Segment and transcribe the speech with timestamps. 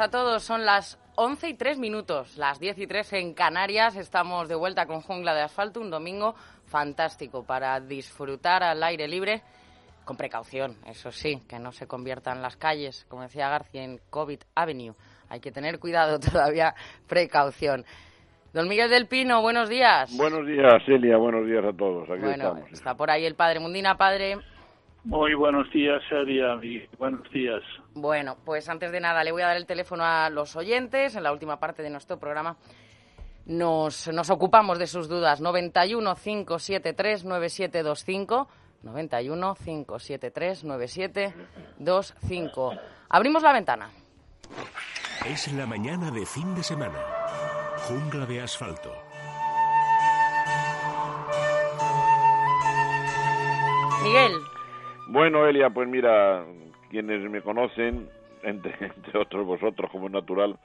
[0.00, 0.42] A todos.
[0.42, 3.96] Son las 11 y 3 minutos, las 10 y 3 en Canarias.
[3.96, 6.34] Estamos de vuelta con Jungla de Asfalto, un domingo
[6.66, 9.42] fantástico para disfrutar al aire libre,
[10.04, 14.40] con precaución, eso sí, que no se conviertan las calles, como decía García, en COVID
[14.54, 14.94] Avenue.
[15.28, 16.74] Hay que tener cuidado todavía,
[17.06, 17.84] precaución.
[18.52, 20.16] Don Miguel del Pino, buenos días.
[20.16, 22.08] Buenos días, Celia, buenos días a todos.
[22.10, 22.72] Aquí bueno, estamos.
[22.72, 24.38] está por ahí el padre Mundina, padre.
[25.04, 26.58] Muy buenos días, Celia.
[26.62, 27.62] y Buenos días.
[27.94, 31.14] Bueno, pues antes de nada le voy a dar el teléfono a los oyentes.
[31.14, 32.56] En la última parte de nuestro programa
[33.44, 35.40] nos, nos ocupamos de sus dudas.
[35.42, 38.48] 91 573 9725.
[38.82, 42.72] 91 573 9725.
[43.10, 43.90] Abrimos la ventana.
[45.26, 46.98] Es la mañana de fin de semana.
[47.88, 48.90] Jungla de asfalto.
[54.02, 54.32] Miguel,
[55.14, 56.44] Bueno, Elia, pues mira,
[56.90, 58.08] quienes me conocen,
[58.42, 60.58] entre, entre otros vosotros como es natural,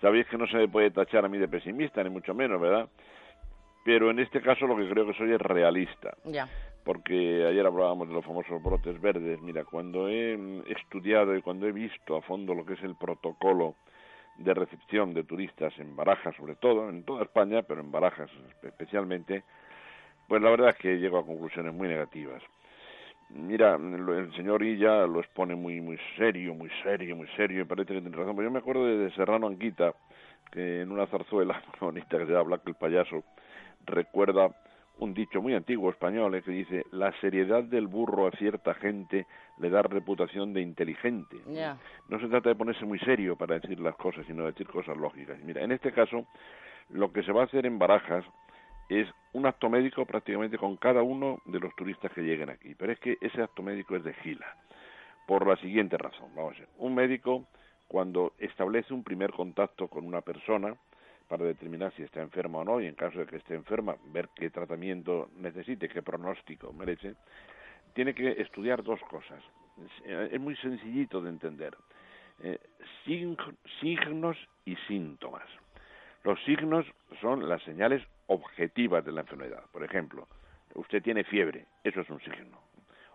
[0.00, 2.88] sabéis que no se me puede tachar a mí de pesimista, ni mucho menos, ¿verdad?
[3.84, 6.16] Pero en este caso lo que creo que soy es realista.
[6.24, 6.48] ya.
[6.82, 9.42] porque ayer hablábamos de los famosos brotes verdes.
[9.42, 10.32] Mira, cuando he
[10.68, 13.74] estudiado y cuando he visto a fondo lo que es el protocolo
[14.38, 18.30] de recepción de turistas en Barajas, sobre todo, en toda España, pero en Barajas
[18.62, 19.44] especialmente,
[20.26, 22.42] pues la verdad es que llego a conclusiones muy negativas.
[23.34, 27.94] Mira, el señor Illa lo expone muy muy serio, muy serio, muy serio, y parece
[27.94, 28.36] que tiene razón.
[28.36, 29.92] Pero yo me acuerdo de, Serrano Anquita,
[30.52, 33.24] que en una zarzuela bonita que se llama Black el payaso,
[33.86, 34.54] recuerda
[34.98, 39.26] un dicho muy antiguo español eh, que dice la seriedad del burro a cierta gente
[39.58, 41.36] le da reputación de inteligente.
[42.08, 44.96] No se trata de ponerse muy serio para decir las cosas, sino de decir cosas
[44.96, 45.38] lógicas.
[45.42, 46.24] Mira, en este caso,
[46.90, 48.24] lo que se va a hacer en Barajas
[48.88, 52.74] es un acto médico prácticamente con cada uno de los turistas que lleguen aquí.
[52.74, 54.46] Pero es que ese acto médico es de gila.
[55.26, 56.68] Por la siguiente razón, vamos a ver.
[56.78, 57.46] Un médico,
[57.88, 60.74] cuando establece un primer contacto con una persona,
[61.28, 64.28] para determinar si está enferma o no, y en caso de que esté enferma, ver
[64.36, 67.14] qué tratamiento necesite, qué pronóstico merece,
[67.94, 69.42] tiene que estudiar dos cosas.
[70.04, 71.74] Es, muy sencillito de entender.
[72.42, 72.58] Eh,
[73.06, 75.48] sig- signos y síntomas.
[76.22, 76.86] Los signos
[77.20, 79.62] son las señales objetivas de la enfermedad.
[79.72, 80.26] Por ejemplo,
[80.74, 82.58] usted tiene fiebre, eso es un signo.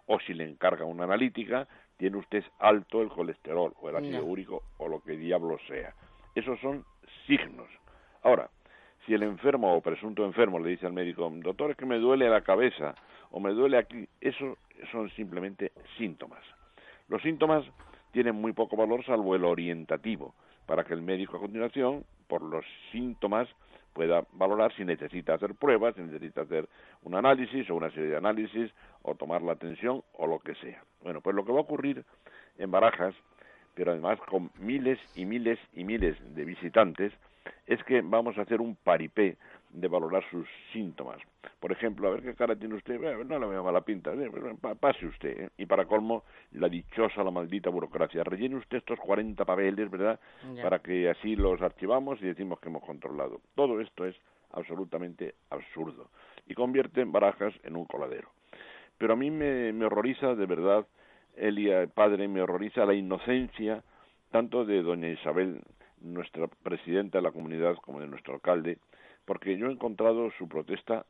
[0.07, 4.63] O si le encarga una analítica, tiene usted alto el colesterol o el ácido úrico
[4.77, 5.93] o lo que diablo sea.
[6.33, 6.85] Esos son
[7.27, 7.67] signos.
[8.23, 8.49] Ahora,
[9.05, 12.29] si el enfermo o presunto enfermo le dice al médico, doctor, es que me duele
[12.29, 12.95] la cabeza
[13.31, 14.57] o me duele aquí, eso
[14.91, 16.43] son simplemente síntomas.
[17.07, 17.65] Los síntomas
[18.11, 20.33] tienen muy poco valor salvo el orientativo,
[20.65, 23.47] para que el médico a continuación, por los síntomas,
[23.93, 26.67] pueda valorar si necesita hacer pruebas, si necesita hacer
[27.03, 30.83] un análisis o una serie de análisis, o tomar la atención o lo que sea.
[31.03, 32.03] Bueno, pues lo que va a ocurrir
[32.57, 33.15] en Barajas,
[33.73, 37.13] pero además con miles y miles y miles de visitantes,
[37.65, 39.37] es que vamos a hacer un paripé
[39.69, 41.17] de valorar sus síntomas.
[41.59, 44.29] Por ejemplo, a ver qué cara tiene usted, Bueno, no le veo mala pinta, eh,
[44.59, 45.39] pa- pase usted.
[45.41, 45.49] ¿eh?
[45.57, 48.23] Y para colmo, la dichosa, la maldita burocracia.
[48.23, 50.19] Rellene usted estos 40 papeles, ¿verdad?
[50.55, 50.63] Ya.
[50.63, 53.41] Para que así los archivamos y decimos que hemos controlado.
[53.55, 54.15] Todo esto es
[54.51, 56.09] absolutamente absurdo
[56.47, 58.29] y convierte Barajas en un coladero.
[58.97, 60.85] Pero a mí me, me horroriza de verdad,
[61.37, 63.83] Elia, padre, me horroriza la inocencia
[64.31, 65.61] tanto de doña Isabel,
[66.01, 68.77] nuestra presidenta de la comunidad, como de nuestro alcalde,
[69.29, 71.05] porque yo he encontrado su protesta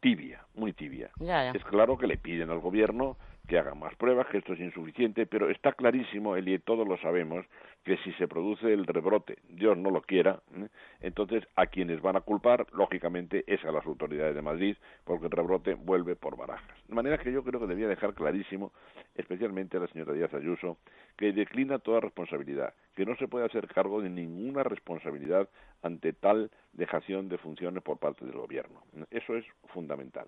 [0.00, 1.08] tibia, muy tibia.
[1.18, 1.52] Ya, ya.
[1.52, 5.26] Es claro que le piden al gobierno que haga más pruebas, que esto es insuficiente,
[5.26, 7.44] pero está clarísimo, Eli, todos lo sabemos,
[7.84, 10.68] que si se produce el rebrote, Dios no lo quiera, ¿eh?
[11.00, 15.32] entonces a quienes van a culpar, lógicamente, es a las autoridades de Madrid, porque el
[15.32, 16.76] rebrote vuelve por barajas.
[16.88, 18.72] De manera que yo creo que debía dejar clarísimo,
[19.14, 20.78] especialmente a la señora Díaz Ayuso,
[21.16, 25.48] que declina toda responsabilidad, que no se puede hacer cargo de ninguna responsabilidad
[25.82, 28.82] ante tal dejación de funciones por parte del gobierno.
[29.10, 30.26] Eso es fundamental.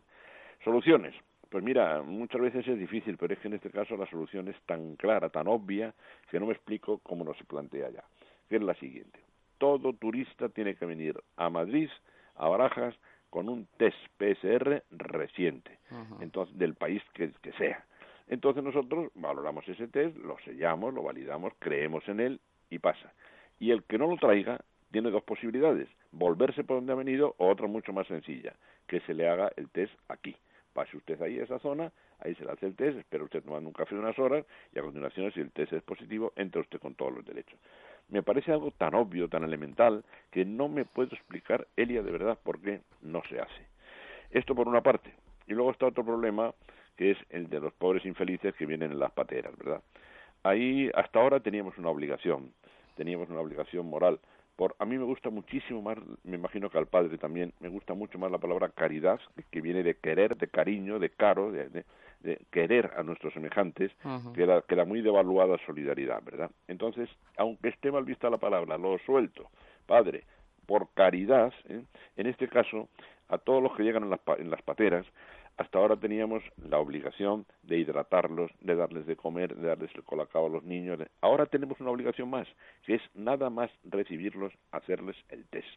[0.62, 1.14] Soluciones.
[1.56, 4.56] Pues mira, muchas veces es difícil, pero es que en este caso la solución es
[4.66, 5.94] tan clara, tan obvia,
[6.30, 8.04] que no me explico cómo no se plantea ya.
[8.46, 9.20] Que es la siguiente.
[9.56, 11.88] Todo turista tiene que venir a Madrid,
[12.34, 12.94] a Barajas,
[13.30, 15.78] con un test PSR reciente,
[16.20, 17.86] entonces del país que, que sea.
[18.28, 23.14] Entonces nosotros valoramos ese test, lo sellamos, lo validamos, creemos en él y pasa.
[23.58, 24.60] Y el que no lo traiga
[24.90, 28.52] tiene dos posibilidades, volverse por donde ha venido o otra mucho más sencilla,
[28.86, 30.36] que se le haga el test aquí.
[30.76, 31.90] Pase usted ahí a esa zona,
[32.20, 34.44] ahí se le hace el test, espera usted tomando un café de unas horas
[34.74, 37.58] y a continuación, si el test es positivo, entra usted con todos los derechos.
[38.10, 42.38] Me parece algo tan obvio, tan elemental, que no me puedo explicar, Elia, de verdad,
[42.42, 43.66] por qué no se hace.
[44.30, 45.14] Esto por una parte.
[45.46, 46.52] Y luego está otro problema,
[46.94, 49.80] que es el de los pobres infelices que vienen en las pateras, ¿verdad?
[50.42, 52.52] Ahí hasta ahora teníamos una obligación,
[52.96, 54.20] teníamos una obligación moral.
[54.56, 57.92] Por, a mí me gusta muchísimo más, me imagino que al padre también, me gusta
[57.92, 59.20] mucho más la palabra caridad,
[59.50, 61.84] que viene de querer, de cariño, de caro, de, de,
[62.50, 63.92] querer a nuestros semejantes,
[64.34, 66.50] que, era muy devaluada solidaridad, ¿verdad?
[66.68, 69.50] Entonces, aunque esté mal vista la palabra, lo suelto,
[69.84, 70.24] padre,
[70.64, 71.82] por caridad, ¿eh?
[72.16, 72.88] en este caso,
[73.28, 75.06] a todos los que llegan en las, en las pateras,
[75.56, 80.46] hasta ahora teníamos la obligación de hidratarlos, de darles de comer, de darles el colacao
[80.46, 80.98] a los niños.
[81.20, 82.46] Ahora tenemos una obligación más,
[82.84, 85.68] que es nada más recibirlos, hacerles el test.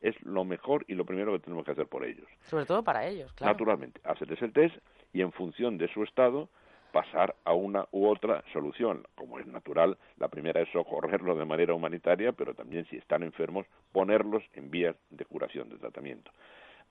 [0.00, 2.26] Es lo mejor y lo primero que tenemos que hacer por ellos.
[2.42, 3.52] Sobre todo para ellos, claro.
[3.52, 4.76] Naturalmente, hacerles el test
[5.12, 6.48] y en función de su estado
[6.92, 9.06] pasar a una u otra solución.
[9.14, 13.66] Como es natural, la primera es socorrerlos de manera humanitaria, pero también si están enfermos,
[13.92, 16.30] ponerlos en vías de curación, de tratamiento.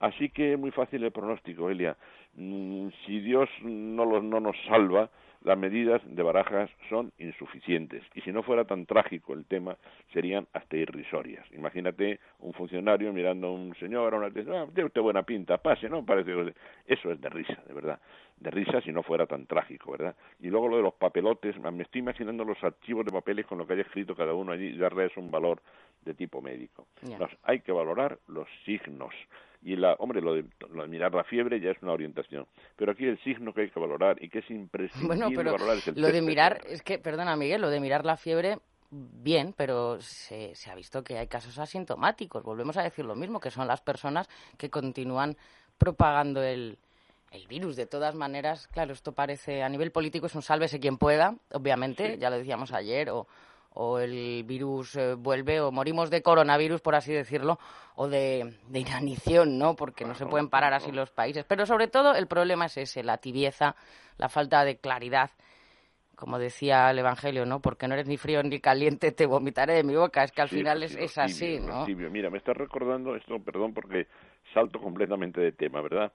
[0.00, 1.96] Así que es muy fácil el pronóstico, Elia.
[2.34, 5.10] Mm, si Dios no, los, no nos salva,
[5.46, 8.02] las medidas de barajas son insuficientes.
[8.14, 9.76] Y si no fuera tan trágico el tema,
[10.12, 11.46] serían hasta irrisorias.
[11.52, 15.88] Imagínate un funcionario mirando a un señor, a una ah, tiene usted buena pinta, pase,
[15.88, 16.04] ¿no?
[16.04, 16.52] Parece
[16.86, 18.00] eso es de risa, de verdad.
[18.38, 20.16] De risa si no fuera tan trágico, ¿verdad?
[20.40, 23.66] Y luego lo de los papelotes, me estoy imaginando los archivos de papeles con lo
[23.68, 25.62] que haya escrito cada uno allí y darles un valor
[26.04, 26.88] de tipo médico.
[27.44, 29.14] hay que valorar los signos
[29.66, 30.44] y la, hombre, lo de,
[30.86, 32.46] mirar la fiebre ya es una orientación.
[32.76, 35.88] Pero aquí el signo que hay que valorar y que es imprescindible bueno, valorar es
[35.88, 38.58] el Lo de mirar, es que, perdona Miguel, lo de mirar la fiebre,
[38.90, 42.44] bien, pero se, se, ha visto que hay casos asintomáticos.
[42.44, 45.36] Volvemos a decir lo mismo, que son las personas que continúan
[45.78, 46.78] propagando el,
[47.32, 47.74] el virus.
[47.74, 52.18] De todas maneras, claro, esto parece, a nivel político es un sálvese quien pueda, obviamente,
[52.18, 53.26] ya lo decíamos ayer, o
[53.78, 57.58] o el virus eh, vuelve o morimos de coronavirus, por así decirlo,
[57.94, 59.76] o de, inanición, ¿no?
[59.76, 61.44] Porque no se pueden parar así los países.
[61.44, 63.76] Pero sobre todo el problema es ese, la tibieza,
[64.16, 65.30] la falta de claridad.
[66.14, 67.60] Como decía el Evangelio, ¿no?
[67.60, 70.24] Porque no eres ni frío ni caliente, te vomitaré de mi boca.
[70.24, 71.84] Es que al final es, así, ¿no?
[71.86, 74.06] Mira, me estás recordando esto, perdón, porque
[74.54, 76.12] salto completamente de tema, ¿verdad?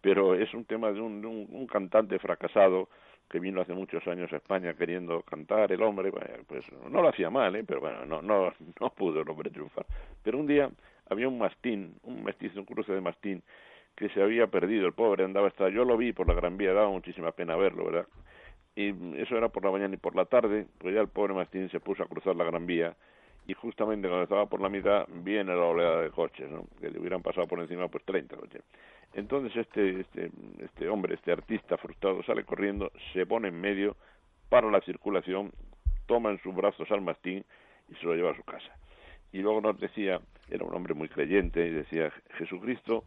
[0.00, 2.88] Pero es un tema de un cantante fracasado
[3.28, 6.12] que vino hace muchos años a España queriendo cantar, el hombre,
[6.46, 7.64] pues no lo hacía mal, ¿eh?
[7.66, 9.86] pero bueno, no, no, no pudo el hombre triunfar.
[10.22, 10.70] Pero un día
[11.08, 13.42] había un mastín, un mestizo, un cruce de mastín,
[13.96, 16.72] que se había perdido, el pobre andaba hasta, yo lo vi por la Gran Vía,
[16.72, 18.06] daba muchísima pena verlo, ¿verdad?
[18.76, 18.90] Y
[19.20, 21.78] eso era por la mañana y por la tarde, pues ya el pobre mastín se
[21.78, 22.96] puso a cruzar la Gran Vía
[23.46, 26.66] y justamente cuando estaba por la mitad viene la oleada de coches, ¿no?
[26.80, 28.62] que le hubieran pasado por encima pues 30 coches.
[29.14, 33.96] Entonces este, este, este hombre, este artista frustrado sale corriendo, se pone en medio,
[34.48, 35.52] para la circulación,
[36.06, 37.44] toma en sus brazos al mastín
[37.88, 38.76] y se lo lleva a su casa.
[39.32, 43.04] Y luego nos decía, era un hombre muy creyente, y decía, Jesucristo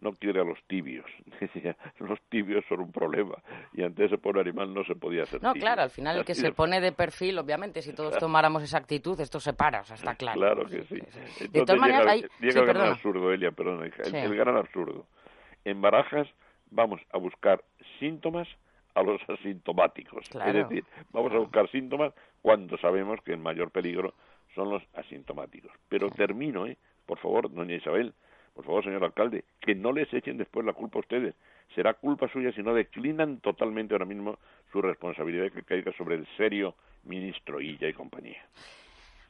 [0.00, 1.06] no quiere a los tibios.
[1.40, 3.34] Decía, los tibios son un problema.
[3.72, 5.42] Y ante ese pobre animal no se podía hacer.
[5.42, 8.78] No, claro, al final el que se pone de perfil, obviamente, si todos tomáramos esa
[8.78, 10.38] actitud, esto se para, o sea, está claro.
[10.38, 11.48] Claro que sí.
[11.48, 12.24] de todas maneras, hay...
[12.40, 15.06] llega el gran absurdo, Elia, perdón, el, gran absurdo.
[15.68, 16.26] En Barajas
[16.70, 17.62] vamos a buscar
[17.98, 18.48] síntomas
[18.94, 20.24] a los asintomáticos.
[20.46, 24.14] Es decir, vamos a buscar síntomas cuando sabemos que el mayor peligro
[24.54, 25.70] son los asintomáticos.
[25.90, 26.78] Pero termino, ¿eh?
[27.04, 28.14] Por favor, doña Isabel,
[28.54, 31.34] por favor, señor alcalde, que no les echen después la culpa a ustedes.
[31.74, 34.38] Será culpa suya si no declinan totalmente ahora mismo
[34.72, 38.42] su responsabilidad que caiga sobre el serio ministro Illa y compañía.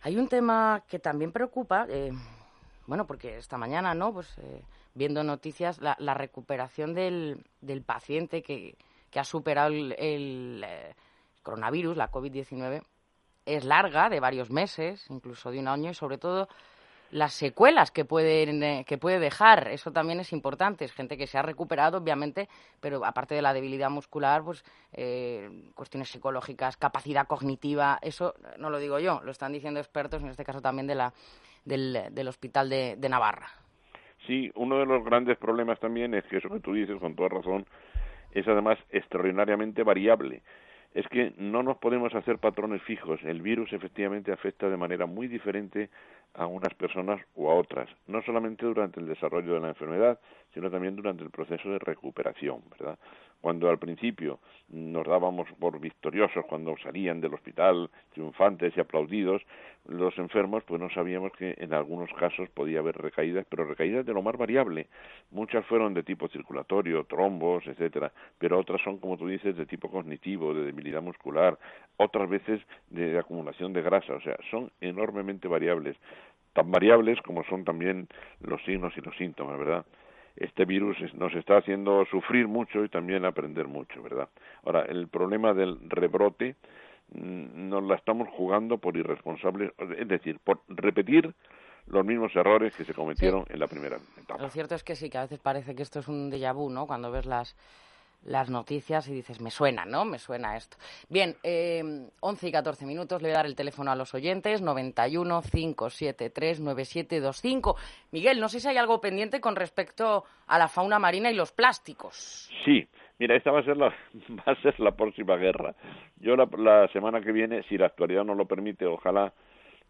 [0.02, 2.12] Hay un tema que también preocupa, eh,
[2.88, 4.14] bueno, porque esta mañana, ¿no?
[4.14, 4.62] Pues eh,
[4.94, 8.78] viendo noticias, la, recuperación del, del paciente que,
[9.10, 10.94] que, ha superado el, el eh,
[11.42, 12.82] coronavirus, la COVID-19,
[13.44, 16.48] es larga, de varios meses, incluso de un año, y sobre todo
[17.10, 19.68] las secuelas que, pueden, eh, que puede dejar.
[19.68, 20.84] Eso también es importante.
[20.84, 22.48] Es gente que se ha recuperado, obviamente,
[22.80, 28.78] pero aparte de la debilidad muscular, pues eh, cuestiones psicológicas, capacidad cognitiva, eso no lo
[28.78, 31.12] digo yo, lo están diciendo expertos, en este caso también de la,
[31.68, 33.48] del, del Hospital de, Navarra.
[34.26, 37.28] Sí, uno de los grandes problemas también es que eso que tú dices con toda
[37.28, 37.66] razón,
[38.32, 40.42] es además extraordinariamente variable
[40.94, 43.20] es que no nos podemos hacer patrones fijos.
[43.22, 45.90] El virus efectivamente afecta de manera muy diferente
[46.34, 50.18] a unas personas o a otras, no solamente durante el desarrollo de la enfermedad,
[50.54, 52.98] sino también durante el proceso de recuperación, ¿verdad?
[53.40, 59.42] Cuando al principio nos dábamos por victoriosos cuando salían del hospital triunfantes y aplaudidos,
[59.86, 64.12] los enfermos pues no sabíamos que en algunos casos podía haber recaídas, pero recaídas de
[64.12, 64.88] lo más variable.
[65.30, 69.90] Muchas fueron de tipo circulatorio, trombos, etcétera, pero otras son como tú dices de tipo
[69.90, 71.58] cognitivo, de debilidad muscular,
[71.96, 75.96] otras veces de acumulación de grasa, o sea, son enormemente variables,
[76.52, 78.08] tan variables como son también
[78.40, 79.86] los signos y los síntomas, ¿verdad?
[80.40, 84.28] Este virus nos está haciendo sufrir mucho y también aprender mucho, ¿verdad?
[84.64, 86.56] Ahora, el problema del rebrote
[87.12, 91.34] mm, nos la estamos jugando por irresponsables, es decir, por repetir
[91.86, 94.42] los mismos errores que se cometieron en la primera etapa.
[94.42, 96.70] Lo cierto es que sí, que a veces parece que esto es un déjà vu,
[96.70, 96.86] ¿no?
[96.86, 97.56] Cuando ves las
[98.24, 100.04] las noticias y dices, me suena, ¿no?
[100.04, 100.76] Me suena esto.
[101.08, 101.82] Bien, eh,
[102.20, 106.60] 11 y 14 minutos, le voy a dar el teléfono a los oyentes, 91 573
[106.60, 107.76] 9725.
[108.12, 111.52] Miguel, no sé si hay algo pendiente con respecto a la fauna marina y los
[111.52, 112.50] plásticos.
[112.64, 112.86] Sí,
[113.18, 113.88] mira, esta va a ser la,
[114.30, 115.74] va a ser la próxima guerra.
[116.16, 119.32] Yo la, la semana que viene, si la actualidad no lo permite, ojalá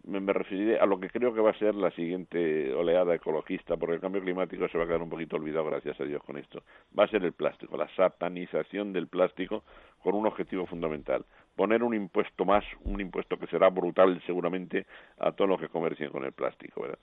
[0.04, 3.76] me, me, referiré a lo que creo que va a ser la siguiente oleada ecologista,
[3.76, 6.38] porque el cambio climático se va a quedar un poquito olvidado, gracias a Dios, con
[6.38, 6.62] esto.
[6.98, 9.64] Va a ser el plástico, la satanización del plástico
[10.02, 11.24] con un objetivo fundamental,
[11.56, 14.86] poner un impuesto más, un impuesto que será brutal seguramente
[15.18, 16.98] a todos los que comercien con el plástico, ¿verdad?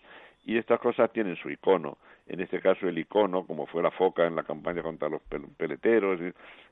[0.45, 1.97] Y estas cosas tienen su icono,
[2.27, 5.21] en este caso el icono, como fue la foca en la campaña contra los
[5.57, 6.19] peleteros,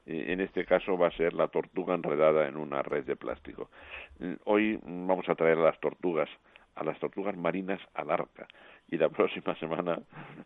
[0.06, 3.72] en este caso va a ser la tortuga enredada en una red de plástico.
[4.46, 6.30] Hoy vamos a traer a las tortugas,
[6.76, 8.48] a las tortugas marinas al arca,
[8.90, 10.00] y la próxima semana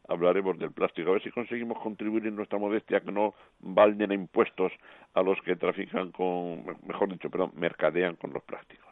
[0.08, 4.72] hablaremos del plástico, a ver si conseguimos contribuir en nuestra modestia que no valden impuestos
[5.14, 8.87] a los que trafican con, mejor dicho, perdón, mercadean con los plásticos.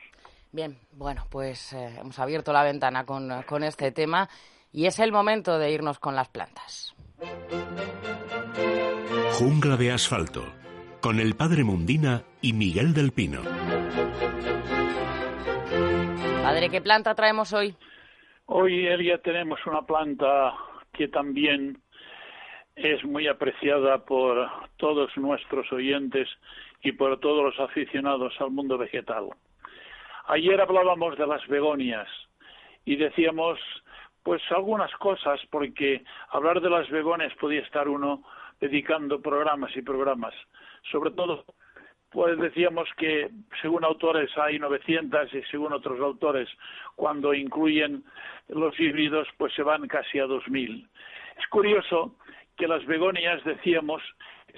[0.55, 4.29] Bien, bueno, pues eh, hemos abierto la ventana con, con este tema
[4.71, 6.95] y es el momento de irnos con las plantas.
[9.33, 10.45] Jungla de asfalto,
[11.01, 13.41] con el padre Mundina y Miguel del Pino.
[16.41, 17.75] Padre, ¿qué planta traemos hoy?
[18.45, 20.53] Hoy, Elia, tenemos una planta
[20.93, 21.81] que también
[22.77, 26.29] es muy apreciada por todos nuestros oyentes
[26.81, 29.31] y por todos los aficionados al mundo vegetal.
[30.27, 32.07] Ayer hablábamos de las begonias
[32.83, 33.59] y decíamos
[34.23, 38.23] pues algunas cosas porque hablar de las begonias podía estar uno
[38.59, 40.33] dedicando programas y programas.
[40.91, 41.45] Sobre todo,
[42.09, 43.29] pues decíamos que
[43.61, 46.49] según autores hay 900 y según otros autores,
[46.95, 48.03] cuando incluyen
[48.47, 50.89] los híbridos, pues se van casi a 2000.
[51.37, 52.15] Es curioso
[52.57, 54.01] que las begonias, decíamos,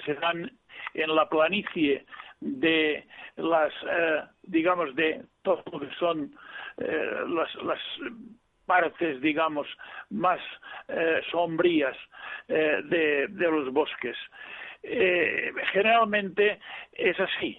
[0.05, 0.49] se dan
[0.93, 2.05] en la planicie
[2.39, 3.05] de
[3.35, 5.23] las, eh, digamos, de
[5.55, 6.31] todo que son
[6.77, 7.79] eh, las,
[8.65, 9.65] partes, digamos,
[10.09, 10.39] más
[10.89, 11.95] eh, sombrías
[12.47, 14.17] de, de, los bosques.
[15.71, 16.59] generalmente
[16.91, 17.57] es así.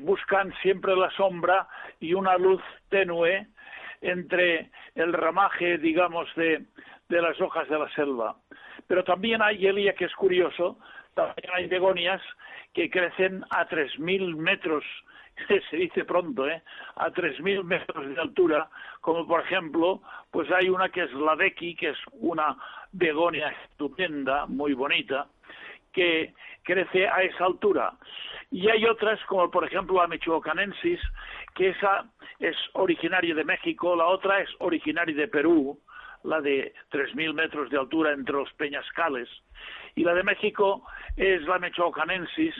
[0.00, 1.66] buscan siempre la sombra
[2.00, 3.46] y una luz tenue
[4.02, 6.66] entre el ramaje, digamos, de,
[7.08, 8.36] de las hojas de la selva.
[8.86, 10.78] Pero también hay, Elia, que es curioso,
[11.14, 12.20] también hay begonias
[12.72, 14.84] que crecen a 3.000 metros,
[15.70, 16.62] se dice pronto, ¿eh?
[16.96, 18.68] a 3.000 metros de altura,
[19.00, 22.56] como por ejemplo, pues hay una que es la Becky, que es una
[22.92, 25.26] begonia estupenda, muy bonita,
[25.92, 27.92] que crece a esa altura.
[28.50, 31.00] Y hay otras, como por ejemplo la Michoacanensis,
[31.54, 32.06] que esa
[32.38, 35.78] es originaria de México, la otra es originaria de Perú,
[36.24, 39.28] la de 3.000 metros de altura entre los peñascales,
[39.94, 40.84] y la de México
[41.16, 42.54] es la mechocanensis,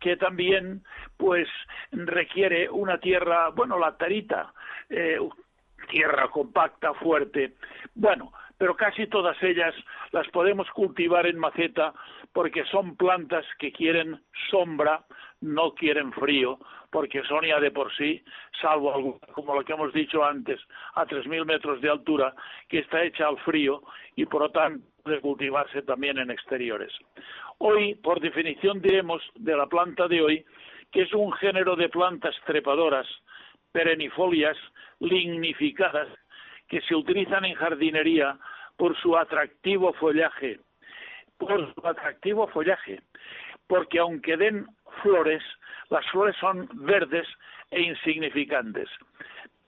[0.00, 0.82] que también
[1.16, 1.48] pues
[1.90, 4.52] requiere una tierra, bueno, la tarita,
[4.88, 5.18] eh,
[5.90, 7.54] tierra compacta, fuerte.
[7.94, 9.74] Bueno, pero casi todas ellas
[10.12, 11.92] las podemos cultivar en maceta
[12.32, 14.20] porque son plantas que quieren
[14.50, 15.04] sombra,
[15.40, 16.58] no quieren frío,
[16.90, 18.22] porque son ya de por sí,
[18.60, 20.60] salvo algo, como lo que hemos dicho antes,
[20.94, 22.34] a 3.000 metros de altura,
[22.68, 23.82] que está hecha al frío
[24.14, 26.92] y por lo tanto puede cultivarse también en exteriores.
[27.58, 30.44] Hoy, por definición, diremos de la planta de hoy
[30.92, 33.06] que es un género de plantas trepadoras,
[33.72, 34.56] perennifolias,
[35.00, 36.08] lignificadas,
[36.68, 38.38] que se utilizan en jardinería
[38.76, 40.60] por su atractivo follaje,
[41.38, 43.00] por su atractivo follaje,
[43.66, 44.66] porque aunque den
[45.02, 45.42] flores,
[45.90, 47.26] las flores son verdes
[47.70, 48.88] e insignificantes.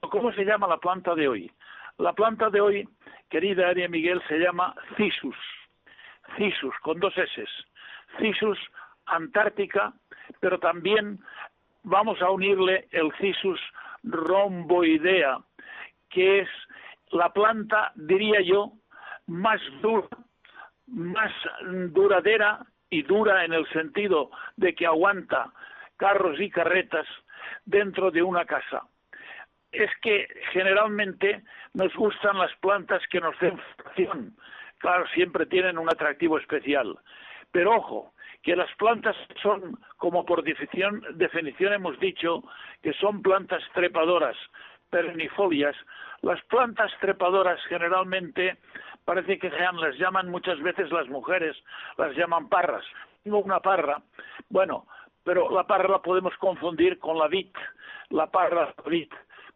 [0.00, 1.50] ¿Cómo se llama la planta de hoy?
[1.98, 2.88] La planta de hoy,
[3.28, 5.36] querida Aria Miguel, se llama Cisus.
[6.36, 7.44] Cisus, con dos S.
[8.18, 8.58] Cisus
[9.06, 9.92] antártica,
[10.40, 11.18] pero también
[11.82, 13.60] vamos a unirle el Cissus
[14.04, 15.38] rhomboidea,
[16.10, 16.48] que es
[17.10, 18.72] la planta, diría yo,
[19.26, 20.08] más dura,
[20.86, 21.32] más
[21.90, 25.52] duradera y dura en el sentido de que aguanta
[25.96, 27.06] carros y carretas
[27.64, 28.86] dentro de una casa.
[29.70, 31.42] Es que generalmente
[31.74, 34.36] nos gustan las plantas que nos den fracción.
[34.78, 36.98] Claro, siempre tienen un atractivo especial.
[37.52, 42.42] Pero ojo, que las plantas son, como por definición, definición hemos dicho,
[42.82, 44.36] que son plantas trepadoras,
[44.90, 45.76] perennifolias.
[46.22, 48.56] Las plantas trepadoras generalmente
[49.08, 51.56] parece que las llaman muchas veces las mujeres,
[51.96, 52.84] las llaman parras.
[53.24, 54.02] Tengo una parra,
[54.50, 54.86] bueno,
[55.24, 57.48] pero la parra la podemos confundir con la vid,
[58.10, 59.08] la parra vid,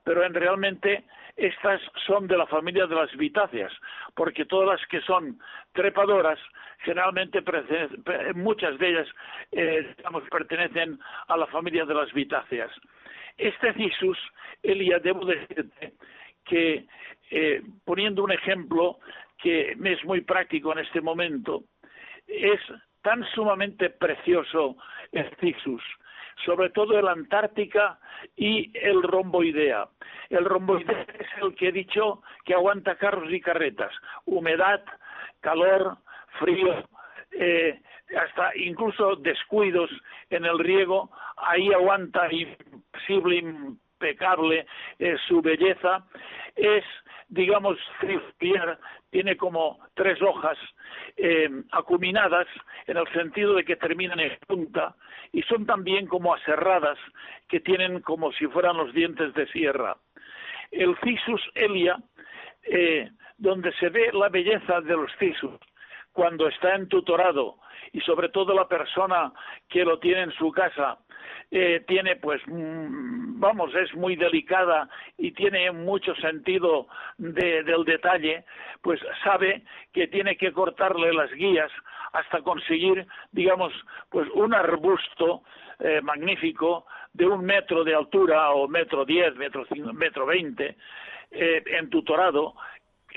[0.04, 1.04] pero en realmente
[1.36, 3.70] estas son de la familia de las vitáceas,
[4.14, 5.38] porque todas las que son
[5.72, 6.38] trepadoras,
[6.78, 7.44] generalmente
[8.34, 9.08] muchas de ellas
[9.50, 9.94] eh,
[10.30, 12.70] pertenecen a la familia de las vitáceas.
[13.36, 14.18] Este cisus,
[14.62, 15.92] Elia, debo decirte
[16.46, 16.86] que,
[17.30, 18.98] eh, poniendo un ejemplo,
[19.42, 21.64] que me es muy práctico en este momento,
[22.26, 22.60] es
[23.02, 24.76] tan sumamente precioso
[25.10, 25.82] el Cissus,
[26.44, 27.98] sobre todo el Antártica
[28.36, 29.88] y el romboidea.
[30.30, 33.92] El romboidea es el que he dicho que aguanta carros y carretas,
[34.24, 34.82] humedad,
[35.40, 35.98] calor,
[36.38, 36.88] frío,
[37.32, 37.80] eh,
[38.16, 39.90] hasta incluso descuidos
[40.30, 43.44] en el riego, ahí aguanta imposible,
[44.02, 44.66] impecable
[44.98, 46.04] eh, su belleza,
[46.56, 46.84] es
[47.28, 47.78] digamos,
[49.08, 50.58] tiene como tres hojas
[51.16, 52.46] eh, acuminadas
[52.86, 54.94] en el sentido de que terminan en punta
[55.32, 56.98] y son también como aserradas
[57.48, 59.96] que tienen como si fueran los dientes de sierra.
[60.70, 61.96] El Cissus elia,
[62.64, 65.58] eh, donde se ve la belleza de los Cissus
[66.12, 67.56] cuando está entutorado
[67.92, 69.32] y sobre todo la persona
[69.68, 70.98] que lo tiene en su casa
[71.50, 76.86] eh, tiene pues mm, vamos es muy delicada y tiene mucho sentido
[77.18, 78.44] del detalle
[78.80, 81.70] pues sabe que tiene que cortarle las guías
[82.12, 83.72] hasta conseguir digamos
[84.08, 85.42] pues un arbusto
[85.78, 90.76] eh, magnífico de un metro de altura o metro diez metro metro veinte
[91.30, 92.54] eh, entutorado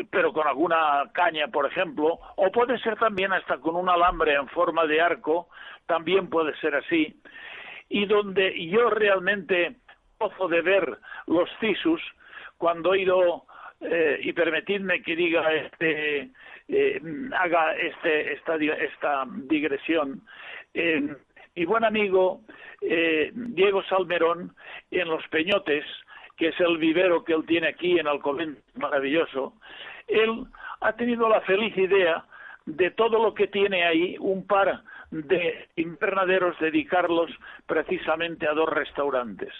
[0.09, 4.47] pero con alguna caña, por ejemplo, o puede ser también hasta con un alambre en
[4.49, 5.49] forma de arco,
[5.85, 7.19] también puede ser así,
[7.89, 9.75] y donde yo realmente
[10.19, 12.01] gozo de ver los cisus
[12.57, 13.45] cuando he ido
[13.81, 16.29] eh, y permitidme que diga este
[16.67, 17.01] eh,
[17.37, 20.21] haga este esta esta digresión
[20.73, 21.15] eh,
[21.55, 22.41] mi buen amigo
[22.81, 24.55] eh, Diego Salmerón
[24.91, 25.85] en los Peñotes
[26.37, 29.53] que es el vivero que él tiene aquí en Alcobendas maravilloso
[30.07, 30.45] él
[30.81, 32.25] ha tenido la feliz idea
[32.65, 37.31] de todo lo que tiene ahí un par de invernaderos dedicarlos
[37.65, 39.53] precisamente a dos restaurantes.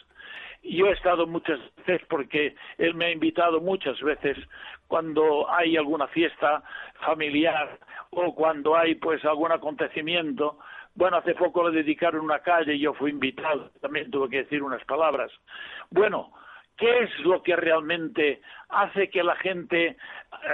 [0.63, 4.37] Yo he estado muchas veces porque él me ha invitado muchas veces
[4.87, 6.63] cuando hay alguna fiesta
[7.05, 7.77] familiar
[8.09, 10.57] o cuando hay pues algún acontecimiento.
[10.95, 14.63] Bueno, hace poco le dedicaron una calle y yo fui invitado, también tuve que decir
[14.63, 15.31] unas palabras.
[15.91, 16.31] Bueno,
[16.77, 19.97] ¿qué es lo que realmente hace que la gente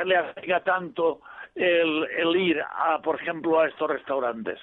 [0.05, 1.21] le atraiga tanto
[1.55, 4.60] el, ir, a, por ejemplo, a estos restaurantes.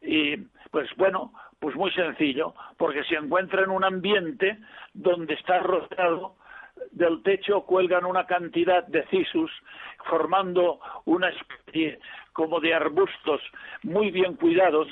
[0.00, 0.36] Y
[0.70, 4.58] pues bueno, pues muy sencillo, porque se encuentra en un ambiente
[4.92, 6.36] donde está rodeado
[6.90, 9.50] del techo cuelgan una cantidad de cisus
[10.08, 12.00] formando una especie
[12.32, 13.40] como de arbustos
[13.84, 14.88] muy bien cuidados,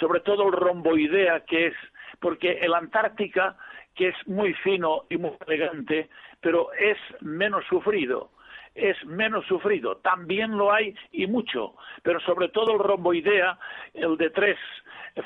[0.00, 1.74] sobre todo el romboidea que es
[2.20, 3.56] porque el Antártica
[3.98, 6.08] que es muy fino y muy elegante,
[6.40, 8.30] pero es menos sufrido
[8.78, 9.96] es menos sufrido.
[9.96, 13.58] También lo hay y mucho, pero sobre todo el romboidea,
[13.92, 14.56] el de tres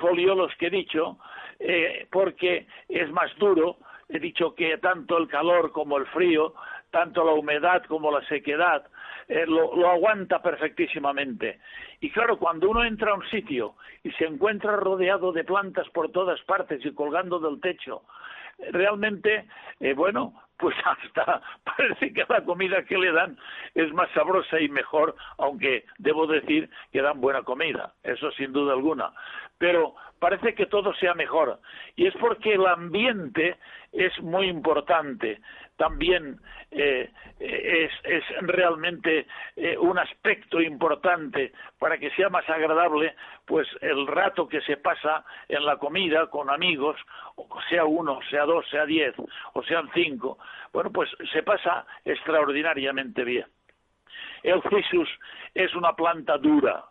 [0.01, 1.19] foliolos que he dicho,
[1.61, 3.77] eh, porque es más duro.
[4.09, 6.55] He dicho que tanto el calor como el frío,
[6.91, 8.87] tanto la humedad como la sequedad,
[9.29, 11.61] eh, lo, lo, aguanta perfectísimamente.
[12.01, 16.11] Y claro, cuando uno entra a un sitio y se encuentra rodeado de plantas por
[16.11, 18.03] todas partes y colgando del techo,
[18.73, 19.47] realmente,
[19.81, 23.37] eh, bueno, pues hasta parece que la comida que le dan
[23.75, 28.73] es más sabrosa y mejor, aunque debo decir que dan buena comida, eso sin duda
[28.73, 29.13] alguna.
[29.59, 31.61] Pero parece que todo sea mejor.
[31.97, 33.57] Y es porque el ambiente
[33.93, 35.41] es muy importante
[35.83, 36.39] también
[36.71, 37.93] eh, es,
[38.43, 44.77] realmente eh, un aspecto importante para que sea más agradable pues el rato que se
[44.77, 46.97] pasa en la comida con amigos,
[47.69, 49.13] sea uno, sea dos, sea diez
[49.55, 50.39] o sean cinco,
[50.73, 53.47] bueno pues se pasa extraordinariamente bien.
[54.45, 55.09] El cissus
[55.53, 56.85] es una planta dura,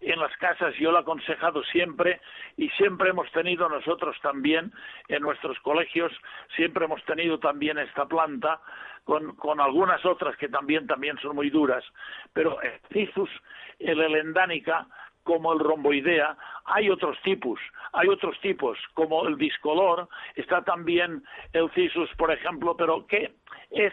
[0.00, 2.20] en las casas, yo lo he aconsejado siempre
[2.56, 4.72] y siempre hemos tenido nosotros también
[5.08, 6.12] en nuestros colegios,
[6.56, 8.60] siempre hemos tenido también esta planta
[9.04, 11.84] con, con algunas otras que también, también son muy duras,
[12.32, 13.30] pero el Cistus,
[13.78, 14.86] el Elendánica,
[15.28, 17.60] como el romboidea, hay otros tipos,
[17.92, 23.34] hay otros tipos, como el discolor, está también el cistus, por ejemplo, pero que
[23.70, 23.92] es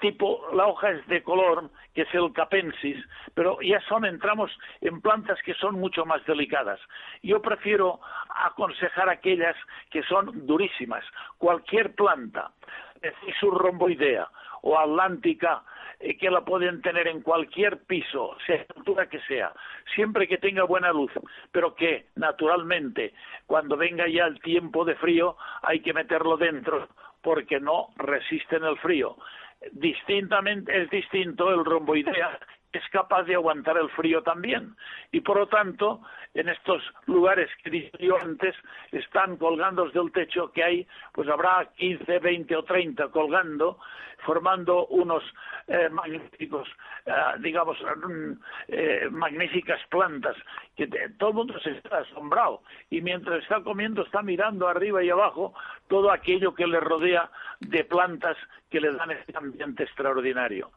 [0.00, 3.04] tipo, la hoja es de color, que es el capensis,
[3.34, 6.78] pero ya son, entramos en plantas que son mucho más delicadas.
[7.20, 9.56] Yo prefiero aconsejar aquellas
[9.90, 11.04] que son durísimas.
[11.38, 12.52] Cualquier planta,
[13.24, 14.28] cistus romboidea
[14.62, 15.62] o atlántica,
[15.98, 19.52] eh, que la pueden tener en cualquier piso, sea altura que sea,
[19.94, 21.12] siempre que tenga buena luz,
[21.52, 23.12] pero que naturalmente
[23.46, 26.88] cuando venga ya el tiempo de frío hay que meterlo dentro
[27.22, 29.16] porque no resisten el frío.
[29.72, 32.38] Distintamente es distinto el romboidea
[32.72, 34.76] es capaz de aguantar el frío también.
[35.10, 36.00] Y por lo tanto,
[36.34, 38.54] en estos lugares que dije yo antes,
[38.92, 43.78] están colgando del techo que hay, pues habrá 15, 20 o 30 colgando,
[44.24, 45.24] formando unos
[45.66, 46.68] eh, magníficos,
[47.06, 48.32] eh, digamos, mm,
[48.68, 50.36] eh, magníficas plantas,
[50.76, 50.86] que
[51.18, 52.62] todo el mundo se está asombrado.
[52.90, 55.54] Y mientras está comiendo, está mirando arriba y abajo
[55.88, 58.36] todo aquello que le rodea de plantas
[58.70, 60.70] que le dan este ambiente extraordinario.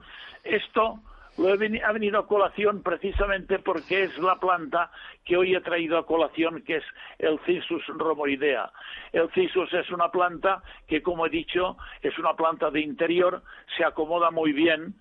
[0.43, 0.99] Esto
[1.37, 4.91] ha venido a colación precisamente porque es la planta
[5.25, 6.83] que hoy he traído a colación, que es
[7.17, 8.71] el Cissus romoidea.
[9.11, 13.41] El Cissus es una planta que, como he dicho, es una planta de interior,
[13.77, 14.95] se acomoda muy bien,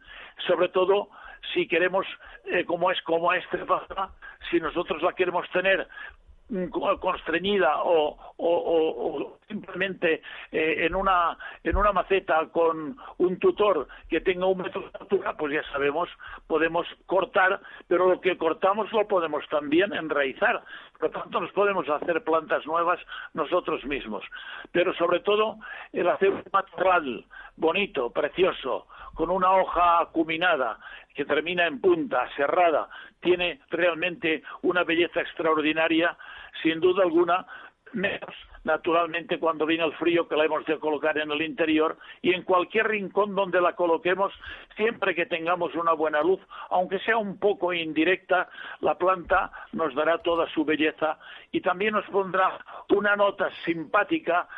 [0.46, 1.10] sobre todo
[1.52, 2.06] si queremos,
[2.46, 3.58] eh, como es como este
[4.50, 5.86] si nosotros la queremos tener
[7.00, 14.58] constreñida o, simplemente eh, en, una, en una maceta con un tutor que tenga un
[14.58, 16.08] metro de altura, pues ya sabemos,
[16.46, 20.62] podemos cortar, pero lo que cortamos lo podemos también enraizar.
[20.98, 23.00] Por lo tanto, nos podemos hacer plantas nuevas
[23.34, 24.24] nosotros mismos.
[24.72, 25.56] Pero sobre todo,
[25.92, 27.24] el hacer un matorral
[27.56, 30.78] bonito, precioso, con una hoja acuminada
[31.14, 32.88] que termina en punta, cerrada,
[33.20, 36.16] tiene realmente una belleza extraordinaria,
[36.62, 37.46] sin duda alguna,
[37.92, 42.32] menos naturalmente cuando viene el frío que la hemos de colocar en el interior y
[42.32, 44.32] en cualquier rincón donde la coloquemos,
[44.76, 48.48] siempre que tengamos una buena luz, aunque sea un poco indirecta,
[48.80, 51.18] la planta nos dará toda su belleza
[51.50, 54.48] y también nos pondrá una nota simpática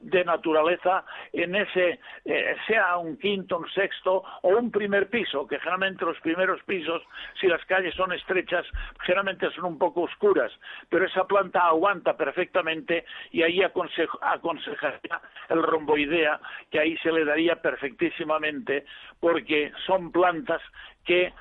[0.00, 5.58] de naturaleza en ese, eh, sea un quinto, un sexto o un primer piso, que
[5.58, 7.02] generalmente los primeros pisos,
[7.40, 8.66] si las calles son estrechas,
[9.00, 10.52] generalmente son un poco oscuras,
[10.88, 17.56] pero esa planta aguanta perfectamente y ahí aconsejaría el romboidea, que ahí se le daría
[17.56, 18.84] perfectísimamente,
[19.20, 20.60] porque son plantas
[21.04, 21.32] que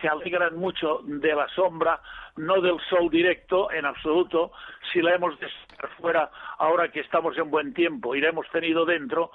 [0.00, 2.00] se alegran mucho de la sombra,
[2.36, 4.52] no del sol directo en absoluto.
[4.92, 5.48] Si la hemos de
[6.00, 9.30] fuera ahora que estamos en buen tiempo y la hemos tenido dentro,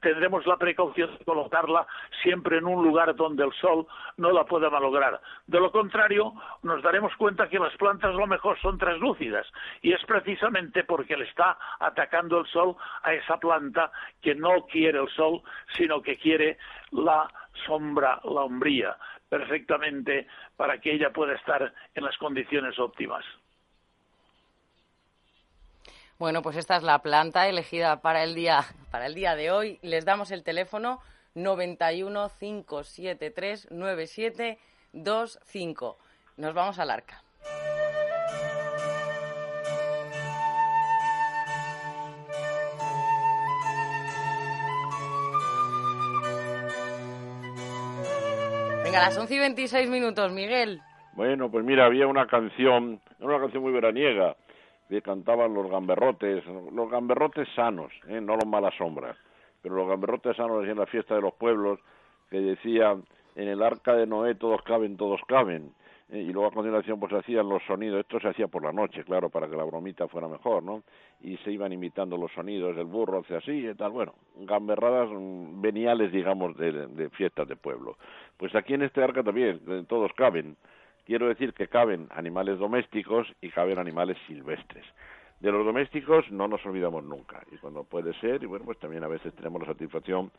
[0.00, 1.86] tendremos la precaución de colocarla
[2.22, 5.20] siempre en un lugar donde el sol no la pueda malograr.
[5.46, 9.46] De lo contrario, nos daremos cuenta que las plantas lo mejor son translúcidas
[9.82, 13.90] y es precisamente porque le está atacando el sol a esa planta
[14.22, 15.42] que no quiere el sol,
[15.76, 16.58] sino que quiere
[16.92, 17.28] la
[17.66, 18.96] sombra, la hombría,
[19.28, 23.24] perfectamente para que ella pueda estar en las condiciones óptimas.
[26.18, 29.78] Bueno, pues esta es la planta elegida para el día, para el día de hoy.
[29.82, 31.00] Les damos el teléfono
[31.34, 35.98] 91 573 9725.
[36.36, 37.22] Nos vamos al arca.
[48.88, 50.80] Venga, las 11 y 26 minutos, Miguel.
[51.12, 54.34] Bueno, pues mira, había una canción, una canción muy veraniega,
[54.88, 58.18] que cantaban los gamberrotes, los gamberrotes sanos, ¿eh?
[58.22, 59.14] no los malas sombras,
[59.60, 61.80] pero los gamberrotes sanos en la fiesta de los pueblos,
[62.30, 63.04] que decían,
[63.36, 65.74] en el arca de Noé todos caben, todos caben.
[66.10, 66.20] ¿eh?
[66.20, 69.28] y luego a continuación pues hacían los sonidos, esto se hacía por la noche, claro,
[69.28, 70.82] para que la bromita fuera mejor, ¿no?
[71.20, 75.60] Y se iban imitando los sonidos, el burro hace así y tal, bueno, gamberradas mm,
[75.60, 77.96] veniales, digamos, de, de fiestas de pueblo.
[78.38, 80.56] Pues aquí en este arca también, todos caben,
[81.08, 84.84] Quiero decir que caben animales domésticos y caben animales silvestres.
[85.40, 89.02] De los domésticos no nos olvidamos nunca y cuando puede ser, y bueno, pues también
[89.04, 90.30] a veces tenemos la satisfacción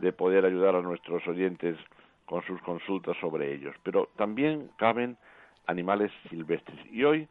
[0.00, 1.76] de poder ayudar a nuestros oyentes
[2.24, 3.76] con sus consultas sobre ellos.
[3.82, 5.18] Pero también caben
[5.66, 6.80] animales silvestres.
[6.90, 7.28] Y hoy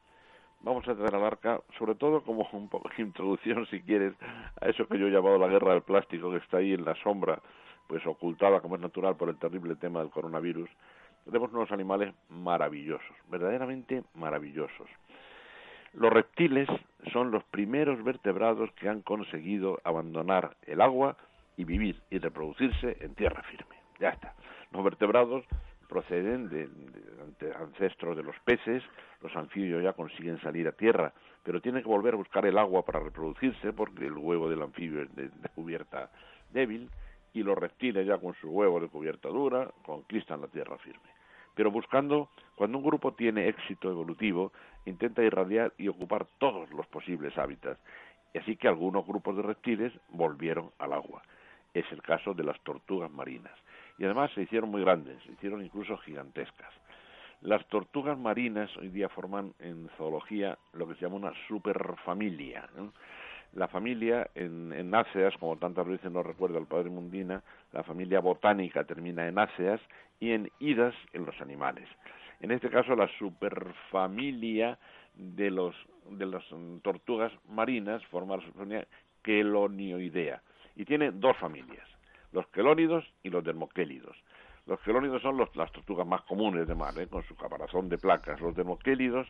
[0.61, 4.13] vamos a tratar al arca, sobre todo como un poco de introducción, si quieres,
[4.61, 6.93] a eso que yo he llamado la guerra del plástico, que está ahí en la
[7.01, 7.41] sombra,
[7.87, 10.69] pues ocultada como es natural por el terrible tema del coronavirus,
[11.25, 14.87] tenemos unos animales maravillosos, verdaderamente maravillosos.
[15.93, 16.67] Los reptiles
[17.11, 21.15] son los primeros vertebrados que han conseguido abandonar el agua
[21.55, 23.75] y vivir y reproducirse en tierra firme.
[23.99, 24.33] Ya está.
[24.71, 25.45] Los vertebrados
[25.87, 26.67] proceden de,
[27.59, 28.81] ancestros de los peces,
[29.21, 32.83] los anfibios ya consiguen salir a tierra, pero tienen que volver a buscar el agua
[32.83, 36.09] para reproducirse porque el huevo del anfibio es de cubierta
[36.51, 36.89] débil
[37.33, 41.09] y los reptiles ya con su huevo de cubierta dura conquistan la tierra firme.
[41.55, 44.51] Pero buscando, cuando un grupo tiene éxito evolutivo,
[44.85, 47.79] intenta irradiar y ocupar todos los posibles hábitats.
[48.33, 51.21] Y así que algunos grupos de reptiles volvieron al agua.
[51.73, 53.53] Es el caso de las tortugas marinas.
[53.99, 56.73] Y además se hicieron muy grandes, se hicieron incluso gigantescas.
[57.41, 62.67] Las tortugas marinas hoy día forman en zoología lo que se llama una superfamilia
[63.55, 68.19] la familia en, en Áceas, como tantas veces nos recuerda el padre Mundina, la familia
[68.19, 69.81] botánica termina en Áceas
[70.19, 71.87] y en Idas en los animales.
[72.39, 74.77] En este caso, la superfamilia
[75.15, 75.75] de los
[76.09, 76.43] de las
[76.81, 78.87] tortugas marinas forma la superfamilia
[79.21, 80.41] quelonioidea
[80.75, 81.87] y tiene dos familias,
[82.31, 84.17] los quelónidos y los dermoquélidos.
[84.65, 87.07] Los quelónidos son las tortugas más comunes de mar, ¿eh?
[87.07, 88.39] con su caparazón de placas.
[88.39, 89.27] Los dermoquélidos,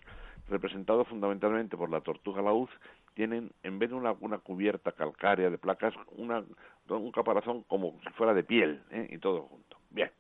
[0.48, 2.70] representados fundamentalmente por la tortuga laúz,
[3.16, 6.44] tienen, en vez de una, cubierta calcárea de placas, una,
[6.88, 9.08] un caparazón como si fuera de piel, ¿eh?
[9.10, 9.78] y todo junto.
[9.90, 10.12] Bien,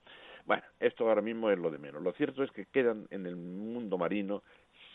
[0.47, 2.01] bueno, esto ahora mismo es lo de menos.
[2.01, 4.41] Lo cierto es que quedan en el mundo marino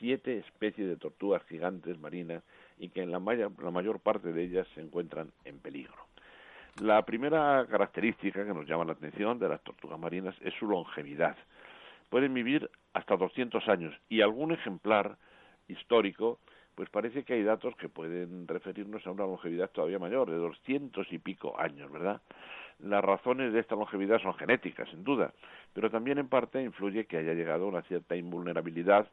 [0.00, 2.42] siete especies de tortugas gigantes marinas
[2.76, 6.07] y que en la, la mayor parte de ellas se encuentran en peligro.
[6.80, 11.36] La primera característica que nos llama la atención de las tortugas marinas es su longevidad.
[12.08, 15.16] Pueden vivir hasta 200 años y algún ejemplar
[15.66, 16.38] histórico
[16.76, 21.08] pues parece que hay datos que pueden referirnos a una longevidad todavía mayor, de doscientos
[21.10, 22.22] y pico años, ¿verdad?
[22.78, 25.32] Las razones de esta longevidad son genéticas, sin duda,
[25.72, 29.08] pero también en parte influye que haya llegado una cierta invulnerabilidad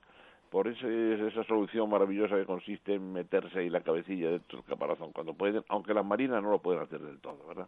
[0.55, 5.33] por esa solución maravillosa que consiste en meterse ahí la cabecilla dentro del caparazón cuando
[5.33, 7.67] pueden, aunque las marinas no lo pueden hacer del todo, ¿verdad?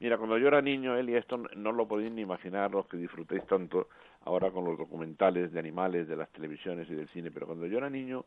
[0.00, 3.46] Mira, cuando yo era niño, y esto no lo podéis ni imaginar los que disfrutéis
[3.46, 3.88] tanto
[4.24, 7.76] ahora con los documentales de animales, de las televisiones y del cine, pero cuando yo
[7.76, 8.24] era niño,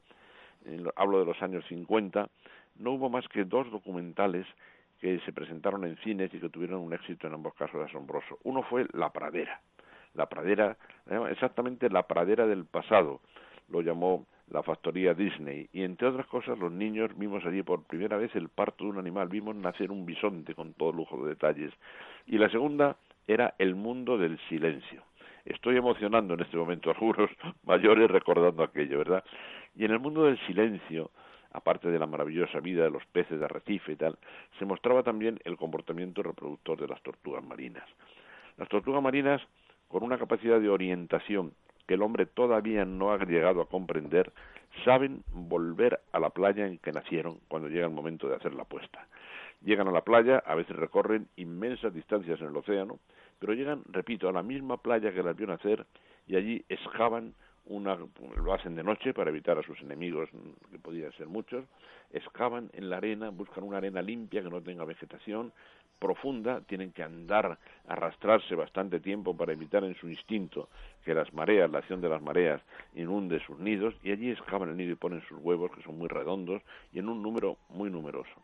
[0.95, 2.29] hablo de los años 50,
[2.75, 4.45] no hubo más que dos documentales
[5.01, 8.37] que se presentaron en cines y que tuvieron un éxito en ambos casos asombroso.
[8.43, 9.59] Uno fue La Pradera,
[10.13, 10.77] la pradera,
[11.31, 13.21] exactamente la pradera del pasado,
[13.69, 15.69] lo llamó la factoría Disney.
[15.73, 18.97] Y entre otras cosas, los niños vimos allí por primera vez el parto de un
[18.97, 21.73] animal, vimos nacer un bisonte con todo lujo de detalles.
[22.25, 25.03] Y la segunda era El mundo del silencio.
[25.45, 27.29] Estoy emocionando en este momento a algunos
[27.65, 29.23] mayores recordando aquello, ¿verdad?
[29.75, 31.11] Y en el mundo del silencio,
[31.51, 34.17] aparte de la maravillosa vida de los peces de arrecife y tal,
[34.59, 37.85] se mostraba también el comportamiento reproductor de las tortugas marinas.
[38.57, 39.41] Las tortugas marinas,
[39.87, 41.53] con una capacidad de orientación
[41.87, 44.31] que el hombre todavía no ha llegado a comprender,
[44.85, 48.65] saben volver a la playa en que nacieron cuando llega el momento de hacer la
[48.65, 49.07] puesta.
[49.63, 52.99] Llegan a la playa, a veces recorren inmensas distancias en el océano,
[53.39, 55.85] pero llegan, repito, a la misma playa que las vio nacer
[56.27, 57.33] y allí excavan
[57.65, 57.97] una,
[58.35, 60.29] lo hacen de noche para evitar a sus enemigos,
[60.71, 61.65] que podían ser muchos,
[62.11, 65.51] excavan en la arena, buscan una arena limpia que no tenga vegetación
[65.99, 67.57] profunda, tienen que andar,
[67.87, 70.69] arrastrarse bastante tiempo para evitar en su instinto
[71.03, 72.61] que las mareas, la acción de las mareas,
[72.95, 76.07] inunde sus nidos, y allí excavan el nido y ponen sus huevos, que son muy
[76.07, 76.61] redondos,
[76.93, 78.41] y en un número muy numeroso.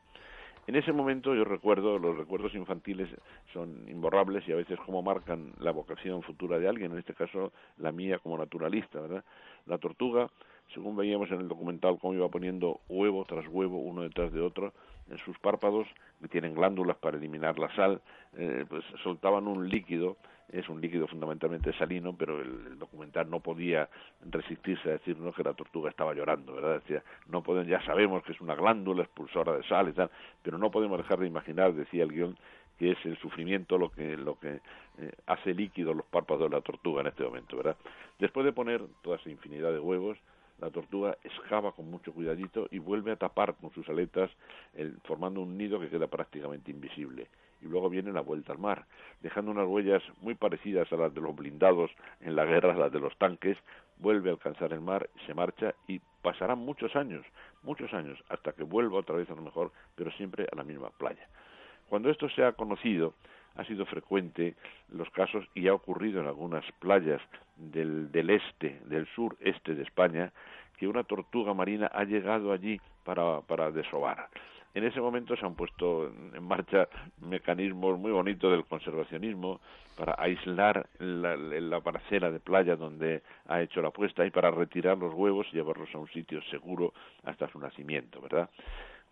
[0.65, 3.09] En ese momento yo recuerdo, los recuerdos infantiles
[3.51, 7.51] son imborrables y a veces como marcan la vocación futura de alguien, en este caso
[7.77, 9.25] la mía como naturalista, ¿verdad?
[9.65, 10.29] La tortuga,
[10.73, 14.71] según veíamos en el documental cómo iba poniendo huevo tras huevo uno detrás de otro,
[15.19, 15.87] sus párpados,
[16.21, 18.01] que tienen glándulas para eliminar la sal,
[18.37, 20.17] eh, pues soltaban un líquido
[20.53, 23.89] es un líquido fundamentalmente salino, pero el, documental no podía
[24.29, 26.75] resistirse a decirnos que la tortuga estaba llorando, ¿verdad?
[26.75, 30.11] Decía, no pueden, ya sabemos que es una glándula expulsora de sal y tal,
[30.43, 32.37] pero no podemos dejar de imaginar, decía el guion,
[32.77, 34.59] que es el sufrimiento lo que lo que
[34.97, 37.77] eh, hace líquido los párpados de la tortuga en este momento, ¿verdad?
[38.19, 40.17] Después de poner toda esa infinidad de huevos,
[40.63, 44.31] la tortuga excava con mucho cuidadito y vuelve a tapar con sus aletas,
[45.03, 47.27] formando un nido que queda prácticamente invisible
[47.63, 48.85] y luego viene la vuelta al mar,
[49.21, 52.99] dejando unas huellas muy parecidas a las de los blindados en la guerra, las de
[52.99, 53.57] los tanques,
[53.97, 57.25] vuelve a alcanzar el mar, se marcha y pasarán muchos años,
[57.61, 60.89] muchos años, hasta que vuelva otra vez a lo mejor, pero siempre a la misma
[60.89, 61.25] playa.
[61.87, 63.13] Cuando esto se ha conocido,
[63.55, 64.55] ha sido frecuente
[64.89, 67.21] los casos y ha ocurrido en algunas playas
[67.57, 70.31] del, del este, del sur este de España,
[70.77, 74.29] que una tortuga marina ha llegado allí para, para desovar
[74.73, 76.87] en ese momento se han puesto en marcha
[77.21, 79.59] mecanismos muy bonitos del conservacionismo
[79.95, 84.97] para aislar la, la parcela de playa donde ha hecho la puesta y para retirar
[84.97, 88.49] los huevos y llevarlos a un sitio seguro hasta su nacimiento, ¿verdad?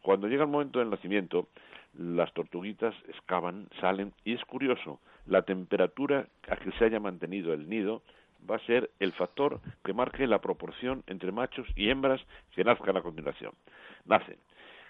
[0.01, 1.49] Cuando llega el momento del nacimiento,
[1.97, 7.69] las tortuguitas excavan, salen y es curioso, la temperatura a que se haya mantenido el
[7.69, 8.01] nido
[8.49, 12.21] va a ser el factor que marque la proporción entre machos y hembras
[12.55, 13.53] que nazcan a continuación.
[14.05, 14.37] Nacen.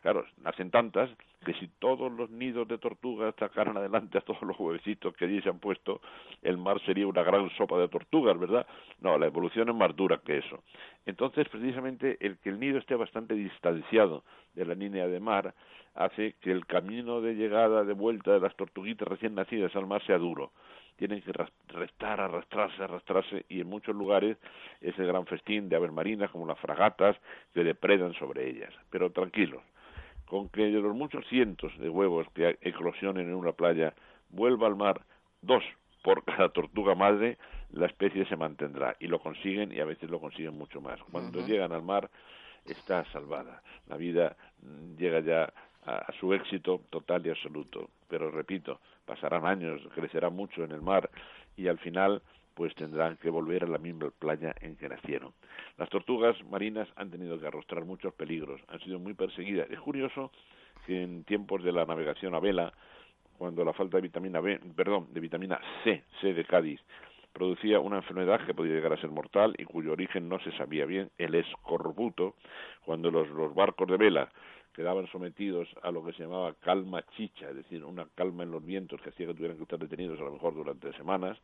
[0.02, 1.12] Claro, nacen tantas
[1.46, 5.42] que si todos los nidos de tortugas sacaran adelante a todos los huevecitos que allí
[5.42, 6.02] se han puesto,
[6.42, 8.66] el mar sería una gran sopa de tortugas, ¿verdad?
[9.00, 10.64] No, la evolución es más dura que eso.
[11.06, 14.24] Entonces, precisamente, el que el nido esté bastante distanciado
[14.56, 15.54] de la línea de mar
[15.94, 20.04] hace que el camino de llegada, de vuelta de las tortuguitas recién nacidas al mar
[20.06, 20.52] sea duro
[20.98, 21.34] tienen que
[21.70, 24.38] restar, arrastrarse, arrastrarse y en muchos lugares
[24.82, 27.18] es el gran festín de aves marinas como las fragatas
[27.56, 28.72] que depredan sobre ellas.
[28.92, 29.64] Pero tranquilos,
[30.32, 33.94] con que de los muchos cientos de huevos que eclosionen en una playa
[34.30, 35.02] vuelva al mar
[35.42, 35.62] dos
[36.04, 37.38] por cada tortuga madre,
[37.74, 41.04] la especie se mantendrá y lo consiguen y a veces lo consiguen mucho más.
[41.12, 42.10] Cuando llegan al mar
[42.64, 43.62] está salvada.
[43.90, 45.54] La vida mm, llega ya
[45.86, 47.90] a, su éxito total y absoluto.
[48.08, 51.10] Pero repito, pasarán años, crecerá mucho en el mar
[51.58, 52.22] y al final
[52.62, 55.34] pues tendrán que volver a la misma playa en que nacieron.
[55.80, 59.68] Las tortugas marinas han tenido que arrostrar muchos peligros, han sido muy perseguidas.
[59.72, 60.32] Es curioso
[60.86, 62.72] que en tiempos de la navegación a vela,
[63.40, 66.80] cuando la falta de vitamina B, perdón, de vitamina C, C de Cádiz,
[67.34, 70.86] producía una enfermedad que podía llegar a ser mortal y cuyo origen no se sabía
[70.86, 72.36] bien, el escorbuto,
[72.86, 74.30] cuando los, los barcos de vela
[74.72, 78.64] quedaban sometidos a lo que se llamaba calma chicha, es decir, una calma en los
[78.64, 81.40] vientos que hacía que tuvieran que estar detenidos a lo mejor durante semanas,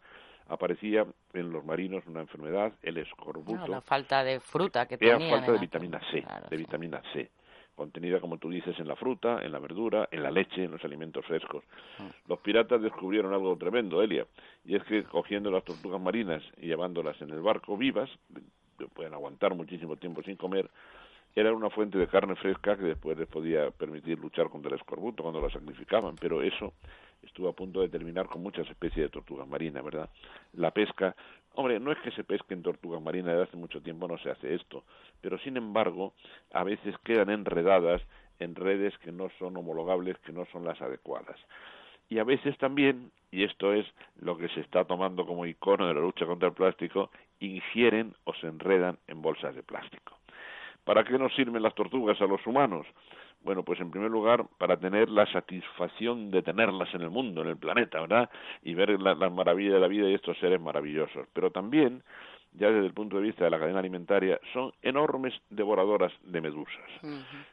[0.50, 3.68] aparecía en los marinos una enfermedad, el escorbuto.
[3.68, 5.22] la falta de fruta que tenían.
[5.22, 7.30] Era falta de vitamina C, de vitamina C,
[7.76, 10.84] contenida, como tú dices, en la fruta, en la verdura, en la leche, en los
[10.84, 11.64] alimentos frescos.
[12.00, 12.10] Ah.
[12.28, 14.26] Los piratas descubrieron algo tremendo, Elia,
[14.66, 18.10] y es que cogiendo las tortugas marinas y llevándolas en el barco vivas,
[18.78, 20.70] que pueden aguantar muchísimo tiempo sin comer,
[21.36, 25.22] era una fuente de carne fresca que después les podía permitir luchar contra el escorbuto
[25.22, 26.74] cuando la sacrificaban, pero eso
[27.24, 30.10] estuvo a punto de terminar con muchas especies de tortugas marinas, ¿verdad?
[30.54, 31.16] La pesca,
[31.54, 34.54] hombre, no es que se pesquen tortugas marinas, desde hace mucho tiempo no se hace
[34.54, 34.84] esto,
[35.22, 36.14] pero sin embargo,
[36.54, 38.02] a veces quedan enredadas
[38.40, 41.38] en redes que no son homologables, que no son las adecuadas.
[42.10, 43.86] Y a veces también, y esto es
[44.20, 48.34] lo que se está tomando como icono de la lucha contra el plástico, ingieren o
[48.36, 50.18] se enredan en bolsas de plástico.
[50.86, 52.88] ¿Para qué nos sirven las tortugas a los humanos?
[53.44, 57.48] Bueno, pues en primer lugar, para tener la satisfacción de tenerlas en el mundo, en
[57.48, 58.30] el planeta, ¿verdad?
[58.62, 61.28] Y ver la, maravilla de la vida y estos seres maravillosos.
[61.34, 62.04] Pero también,
[62.54, 66.90] ya desde el punto de vista de la cadena alimentaria, son enormes devoradoras de medusas.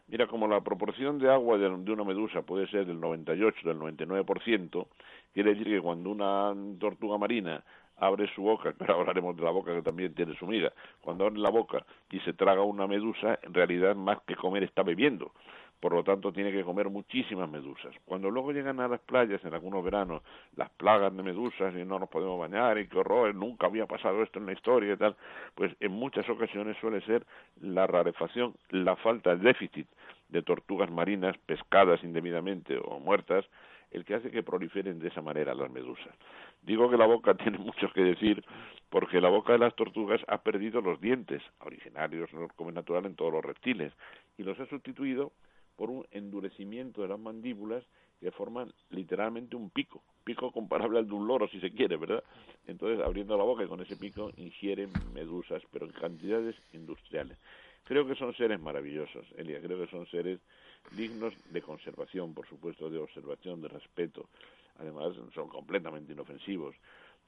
[0.09, 3.79] Mira, como la proporción de agua de, de, una medusa puede ser del 98, del
[3.79, 4.87] 99%,
[5.33, 7.63] quiere decir que cuando una tortuga marina
[7.99, 11.39] abre su boca, pero hablaremos de la boca que también tiene su miga, cuando abre
[11.39, 15.33] la boca y se traga una medusa, en realidad más que comer está bebiendo,
[15.81, 17.95] por lo tanto tiene que comer muchísimas medusas.
[18.05, 20.23] Cuando luego llegan a las playas en algunos veranos
[20.57, 24.23] las plagas de medusas y no nos podemos bañar y qué horror, nunca había pasado
[24.23, 25.17] esto en la historia y tal,
[25.55, 27.27] pues en muchas ocasiones suele ser
[27.61, 29.87] la rarefacción, la falta, el déficit
[30.29, 33.45] de tortugas marinas pescadas indebidamente o muertas,
[33.91, 36.15] el que hace que proliferen de esa manera las medusas.
[36.63, 38.45] Digo que la boca tiene mucho que decir
[38.91, 43.17] porque la boca de las tortugas ha perdido los dientes, originarios como es natural en
[43.17, 43.93] todos los reptiles,
[44.37, 45.33] y los ha sustituido
[45.77, 47.85] por un endurecimiento de las mandíbulas
[48.21, 52.23] que forman literalmente un pico, pico comparable al de un loro si se quiere, ¿verdad?
[52.67, 57.37] Entonces, abriendo la boca y con ese pico ingieren medusas, pero en cantidades industriales.
[57.85, 60.41] Creo que son seres maravillosos, Elia, creo que son seres
[60.97, 64.29] dignos de conservación, por supuesto, de observación, de respeto.
[64.79, 66.75] Además, son completamente inofensivos.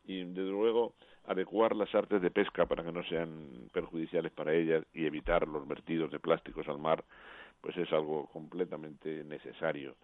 [0.06, 0.94] Y, desde luego,
[1.26, 5.66] adecuar las artes de pesca para que no sean perjudiciales para ellas y evitar los
[5.66, 7.04] vertidos de plásticos al mar,
[7.66, 9.96] pues es algo completamente necesario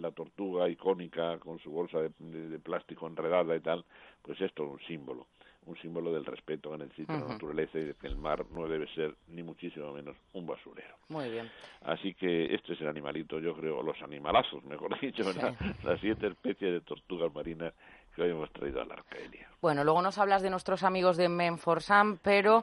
[0.00, 3.84] la tortuga icónica con su bolsa de, plástico enredada y tal,
[4.22, 5.26] pues esto es un símbolo
[5.66, 8.46] un símbolo del respeto en el sitio de la naturaleza y de que el mar
[8.52, 10.94] no debe ser ni muchísimo menos un basurero.
[11.08, 11.50] Muy bien.
[11.82, 15.24] Así que este es el animalito, yo creo, los animalazos, mejor dicho,
[15.82, 17.74] las siete especies de tortugas marinas
[18.14, 19.48] que hoy hemos traído a la Arcadia.
[19.60, 22.62] Bueno, luego nos hablas de nuestros amigos de Menforsam, pero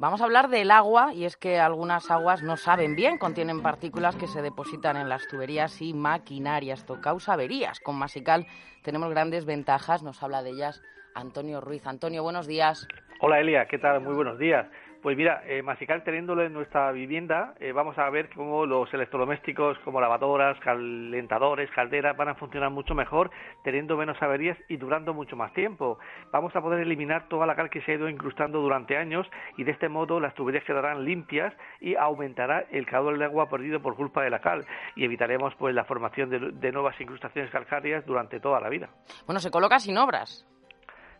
[0.00, 4.14] Vamos a hablar del agua y es que algunas aguas no saben bien, contienen partículas
[4.14, 6.78] que se depositan en las tuberías y maquinarias.
[6.78, 7.80] Esto causa averías.
[7.80, 8.46] Con Masical
[8.84, 10.84] tenemos grandes ventajas, nos habla de ellas
[11.16, 11.84] Antonio Ruiz.
[11.84, 12.86] Antonio, buenos días.
[13.18, 14.00] Hola Elia, ¿qué tal?
[14.00, 14.68] Muy buenos días.
[15.02, 19.78] Pues mira, eh, Masical teniéndolo en nuestra vivienda, eh, vamos a ver cómo los electrodomésticos
[19.84, 23.30] como lavadoras, calentadores, calderas van a funcionar mucho mejor,
[23.62, 26.00] teniendo menos averías y durando mucho más tiempo.
[26.32, 29.24] Vamos a poder eliminar toda la cal que se ha ido incrustando durante años
[29.56, 33.80] y de este modo las tuberías quedarán limpias y aumentará el caudal de agua perdido
[33.80, 38.04] por culpa de la cal y evitaremos pues la formación de, de nuevas incrustaciones calcáreas
[38.04, 38.88] durante toda la vida.
[39.26, 40.44] Bueno, se coloca sin obras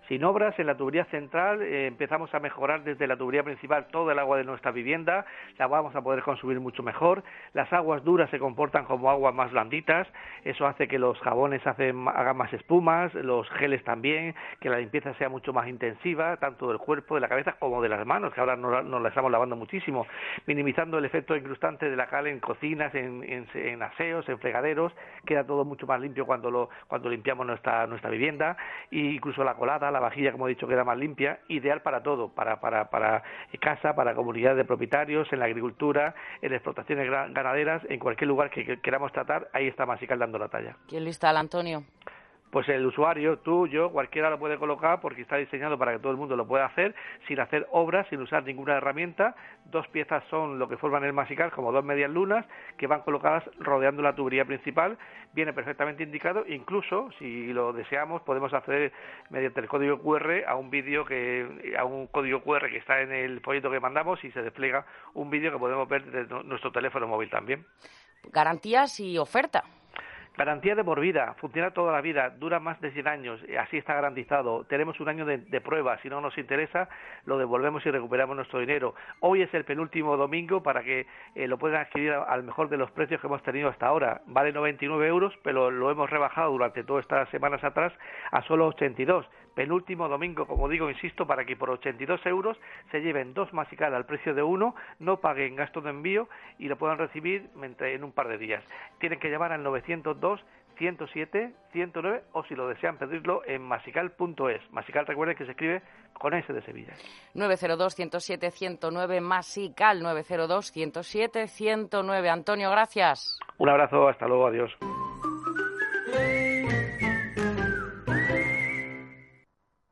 [0.09, 4.11] sin obras en la tubería central eh, empezamos a mejorar desde la tubería principal todo
[4.11, 5.27] el agua de nuestra vivienda,
[5.59, 9.53] la vamos a poder consumir mucho mejor, las aguas duras se comportan como aguas más
[9.53, 10.09] blanditas,
[10.45, 15.13] eso hace que los jabones hacen, hagan más espumas, los geles también, que la limpieza
[15.15, 18.41] sea mucho más intensiva, tanto del cuerpo, de la cabeza como de las manos, que
[18.41, 20.07] ahora nos, nos la estamos lavando muchísimo,
[20.47, 23.23] minimizando el efecto incrustante de la cal en cocinas, en,
[23.55, 24.93] en, aseos, en fregaderos,
[25.27, 28.57] queda todo mucho más limpio cuando lo, cuando limpiamos nuestra, nuestra vivienda,
[28.91, 32.29] e incluso la colada, la vajilla, como he dicho, queda más limpia, ideal para todo,
[32.29, 33.23] para, para, para
[33.61, 38.81] casa, para comunidades de propietarios, en la agricultura, en explotaciones ganaderas, en cualquier lugar que,
[38.81, 40.77] queramos tratar, ahí está Masical dando la talla.
[40.89, 41.85] ¿Quién lista, Antonio?
[42.51, 46.13] Pues el usuario, tú, yo, cualquiera lo puede colocar porque está diseñado para que todo
[46.13, 46.95] el mundo lo pueda hacer
[47.27, 49.35] sin hacer obras, sin usar ninguna herramienta.
[49.67, 52.47] Dos piezas son lo que forman el masical, como dos medias lunas,
[52.79, 54.97] que van colocadas rodeando la tubería principal.
[55.35, 58.93] Viene perfectamente indicado, incluso, si lo deseamos, podemos acceder
[59.29, 63.13] mediante el código QR a un vídeo que, a un código QR que está en
[63.13, 67.07] el folleto que mandamos y se despliega un vídeo que podemos ver desde nuestro teléfono
[67.07, 67.67] móvil también.
[68.33, 69.65] Garantías y oferta.
[70.39, 71.05] Garantía de por
[71.41, 74.63] funciona toda la vida, dura más de 100 años, así está garantizado.
[74.69, 76.89] Tenemos un año de, prueba, si no nos interesa,
[77.25, 78.95] lo devolvemos y recuperamos nuestro dinero.
[79.19, 82.89] Hoy es el penúltimo domingo para que eh, lo puedan adquirir al mejor de los
[82.93, 84.21] precios que hemos tenido hasta ahora.
[84.27, 87.93] Vale 99 euros, pero lo hemos rebajado durante todas estas semanas atrás
[88.31, 89.27] a solo 82
[89.59, 92.57] penúltimo domingo, como digo, insisto, para que por 82 euros
[92.93, 96.29] se lleven dos masical al precio de uno, no paguen gasto de envío
[96.61, 97.51] y lo puedan recibir
[97.81, 98.63] en un par de días.
[99.01, 100.45] Tienen que llamar al 902
[100.77, 104.71] 107 109 o si lo desean pedirlo en masical.es.
[104.71, 105.83] Masical recuerden que se escribe
[106.13, 106.93] con S de Sevilla.
[107.35, 112.31] 902 107 109 Masical 902 107 109.
[112.31, 113.41] Antonio, gracias.
[113.59, 114.71] Un abrazo, hasta luego, adiós.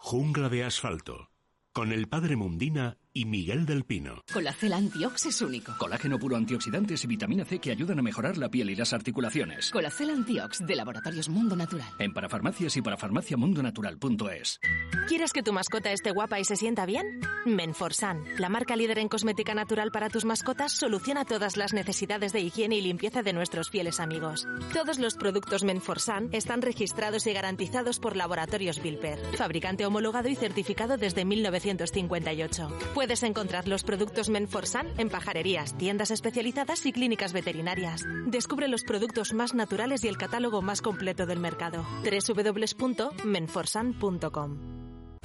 [0.09, 1.33] Jungla de asfalto.
[1.73, 4.23] Con el padre Mundina y Miguel del Pino.
[4.31, 5.73] Colacel Antiox es único.
[5.79, 9.71] Colágeno puro antioxidantes y vitamina C que ayudan a mejorar la piel y las articulaciones.
[9.71, 11.89] Colacel Antiox de Laboratorios Mundo Natural.
[11.99, 14.61] En parafarmacias y parafarmaciamundonatural.es.
[15.09, 17.21] ¿Quieres que tu mascota esté guapa y se sienta bien?
[17.47, 22.41] Menforsan, la marca líder en cosmética natural para tus mascotas, soluciona todas las necesidades de
[22.41, 24.47] higiene y limpieza de nuestros fieles amigos.
[24.75, 30.99] Todos los productos Menforsan están registrados y garantizados por Laboratorios Bilper, fabricante homologado y certificado
[30.99, 32.69] desde 1958.
[32.93, 38.05] Puedes encontrar los productos Menforsan en pajarerías, tiendas especializadas y clínicas veterinarias.
[38.27, 41.87] Descubre los productos más naturales y el catálogo más completo del mercado.
[42.05, 44.77] www.menforsan.com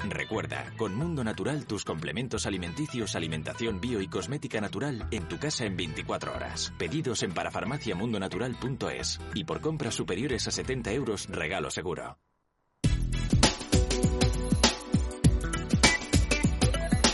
[0.10, 5.66] Recuerda, con Mundo Natural tus complementos alimenticios, alimentación bio y cosmética natural en tu casa
[5.66, 6.74] en 24 horas.
[6.78, 12.18] Pedidos en parafarmaciamundonatural.es y por compras superiores a 70 euros regalo seguro.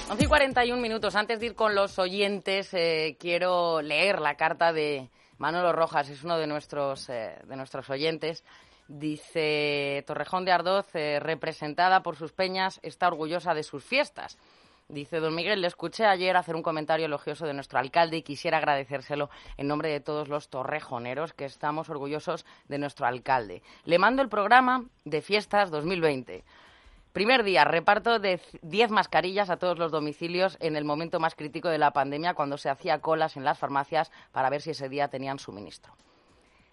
[0.09, 1.15] 11 y 41 minutos.
[1.15, 6.23] Antes de ir con los oyentes, eh, quiero leer la carta de Manolo Rojas, es
[6.23, 8.45] uno de nuestros, eh, de nuestros oyentes.
[8.87, 14.37] Dice Torrejón de Ardoz, eh, representada por sus peñas, está orgullosa de sus fiestas.
[14.87, 18.59] Dice don Miguel, le escuché ayer hacer un comentario elogioso de nuestro alcalde y quisiera
[18.59, 23.61] agradecérselo en nombre de todos los torrejoneros que estamos orgullosos de nuestro alcalde.
[23.83, 26.45] Le mando el programa de fiestas 2020.
[27.17, 31.67] Primer día, reparto de 10 mascarillas a todos los domicilios en el momento más crítico
[31.67, 35.07] de la pandemia, cuando se hacía colas en las farmacias para ver si ese día
[35.07, 35.95] tenían suministro.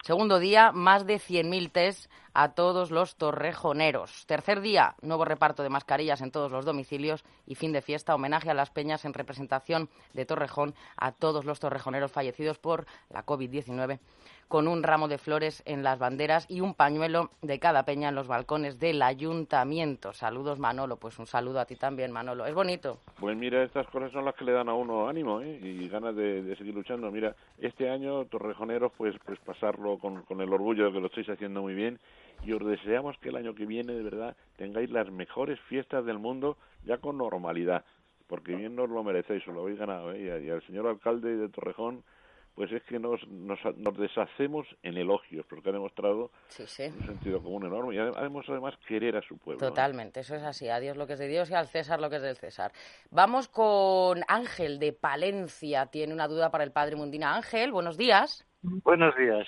[0.03, 4.27] Segundo día, más de 100.000 test a todos los torrejoneros.
[4.27, 8.51] Tercer día, nuevo reparto de mascarillas en todos los domicilios y fin de fiesta, homenaje
[8.51, 13.97] a las peñas en representación de Torrejón a todos los torrejoneros fallecidos por la COVID-19
[14.47, 18.15] con un ramo de flores en las banderas y un pañuelo de cada peña en
[18.15, 20.13] los balcones del ayuntamiento.
[20.13, 20.97] Saludos, Manolo.
[20.97, 22.45] Pues un saludo a ti también, Manolo.
[22.45, 22.99] Es bonito.
[23.19, 25.59] Pues mira, estas cosas son las que le dan a uno ánimo ¿eh?
[25.61, 27.11] y ganas de, seguir luchando.
[27.11, 31.61] Mira, este año, Torrejoneros, pues, pues pasarlo con, el orgullo de que lo estáis haciendo
[31.61, 31.99] muy bien
[32.43, 36.19] y os deseamos que el año que viene, de verdad, tengáis las mejores fiestas del
[36.19, 37.83] mundo ya con normalidad
[38.27, 40.11] porque bien os lo merecéis, os lo habéis ganado.
[40.11, 40.43] ¿eh?
[40.43, 42.03] Y, al señor alcalde de Torrejón,
[42.55, 46.83] pues es que nos, nos, nos deshacemos en elogios, porque ha demostrado Sí, sí.
[46.83, 49.59] un sentido común enorme y ha demostrado además querer a su pueblo.
[49.61, 49.67] ¿no?
[49.67, 50.69] Totalmente, eso es así.
[50.69, 52.71] A Dios lo que es de Dios y al César lo que es del César.
[53.11, 55.87] Vamos con Ángel de Palencia.
[55.87, 57.35] Tiene una duda para el padre Mundina.
[57.35, 58.45] Ángel, buenos días.
[58.61, 59.45] Buenos días.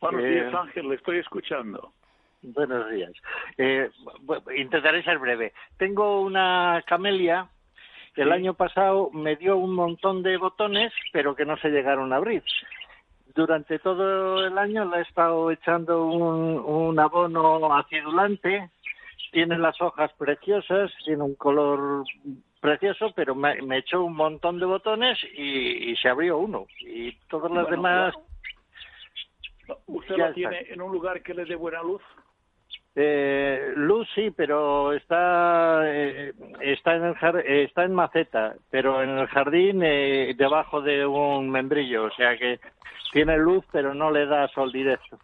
[0.00, 1.92] Buenos Eh, días, Ángel, le estoy escuchando.
[2.42, 3.12] Buenos días.
[3.56, 3.88] Eh,
[4.56, 5.52] intentaré ser breve.
[5.78, 7.48] Tengo una camelia
[8.14, 8.34] que el Sí.
[8.34, 12.42] año pasado me dio un montón de botones, pero que no se llegaron a abrir.
[13.34, 18.70] Durante todo el año le he estado echando un, un abono acidulante.
[19.30, 22.04] Tiene las hojas preciosas, tiene un color
[22.60, 26.66] precioso, pero me, me echó un montón de botones y, y se abrió uno.
[26.80, 28.14] Y los Bueno, demás
[29.86, 32.02] ¿Usted la tiene en un lugar que le dé buena luz?
[32.94, 39.26] Eh, luz sí, pero está eh, está en el está en maceta, pero en el
[39.28, 42.60] jardín eh, debajo de un membrillo, o sea que
[43.12, 45.18] tiene luz, pero no le da sol directo.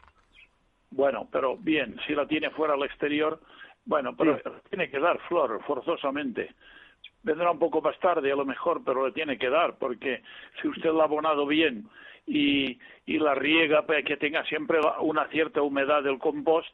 [0.90, 3.38] Bueno, pero bien, si la tiene fuera al exterior,
[3.84, 4.42] bueno, pero Sí.
[4.70, 6.54] tiene que dar flor forzosamente.
[7.22, 10.22] Vendrá un poco más tarde a lo mejor, pero le tiene que dar, porque
[10.62, 11.84] si usted la ha abonado bien
[12.26, 16.72] y, y la riega para que tenga siempre una cierta humedad del compost,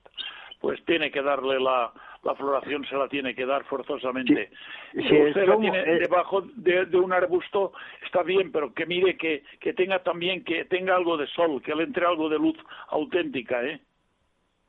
[0.65, 1.93] pues tiene que darle la,
[2.23, 4.49] la floración, se la tiene que dar forzosamente.
[4.93, 8.87] Sí, Si usted la tiene eh, debajo de, de un arbusto, está bien, pero que
[8.87, 12.39] mire que, que tenga también, que tenga algo de sol, que le entre algo de
[12.39, 12.57] luz
[12.89, 13.79] auténtica, ¿eh?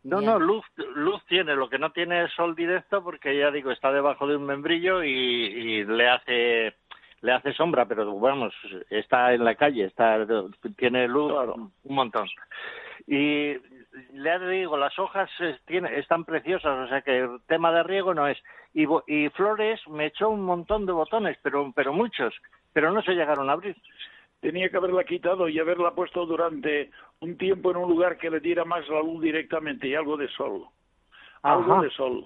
[0.04, 0.32] No, Bien.
[0.32, 0.66] no, luz
[0.96, 4.36] luz tiene, lo que no tiene es sol directo porque ya digo, está debajo de
[4.36, 6.74] un membrillo y, y le hace
[7.22, 8.54] le hace sombra, pero vamos,
[8.90, 10.28] está en la calle, está
[10.78, 11.56] tiene luz Claro.
[11.86, 12.28] un montón.
[13.08, 13.54] Y
[14.14, 15.30] le digo, las hojas
[15.66, 18.38] tiene, están preciosas, o sea que el tema de riego no es.
[18.74, 22.34] Y, y flores me echó un montón de botones, pero pero muchos,
[22.74, 23.76] pero no se llegaron a abrir.
[24.42, 28.40] tenía que haberla quitado y haberla puesto durante un tiempo en un lugar que le
[28.40, 30.66] diera más la luz directamente y algo de sol.
[31.42, 32.26] Algo de sol.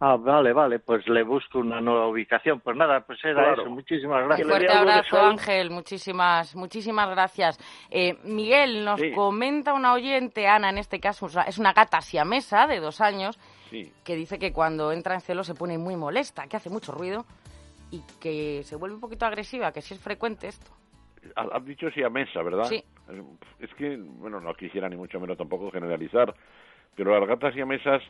[0.00, 2.60] Ah, vale, vale, pues le busco una nueva ubicación.
[2.60, 3.62] Pues nada, pues era Claro.
[3.62, 3.70] eso.
[3.70, 4.46] Muchísimas gracias.
[4.46, 5.20] dé Fuerte abrazo.
[5.20, 5.70] Ángel.
[5.70, 7.58] Muchísimas, muchísimas gracias.
[7.90, 9.10] Eh, Miguel, nos Sí.
[9.12, 13.38] comenta una oyente, Ana, en este caso, es una gata siamesa de dos años,
[13.70, 16.92] Sí, que dice que cuando entra en celo se pone muy molesta, que hace mucho
[16.92, 17.24] ruido
[17.90, 20.70] y que se vuelve un poquito agresiva, que si es frecuente esto.
[21.34, 22.64] has dicho sí a mesa, ¿verdad?
[22.64, 22.82] Sí.
[23.58, 26.32] Es que, bueno, no quisiera ni mucho menos tampoco generalizar,
[26.94, 28.00] pero las gatas y mesas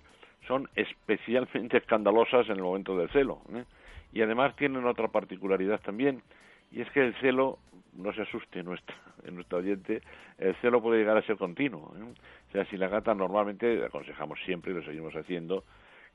[0.48, 3.42] son especialmente escandalosas en el momento del celo.
[3.52, 3.64] ¿eh?
[4.12, 6.22] Y además tienen otra particularidad también,
[6.72, 7.58] y es que el celo,
[7.92, 10.02] no se asuste nuestra, en nuestro oyente,
[10.38, 11.94] el celo puede llegar a ser continuo.
[11.96, 12.02] ¿eh?
[12.02, 15.64] O sea, si la gata normalmente, aconsejamos siempre y lo seguimos haciendo,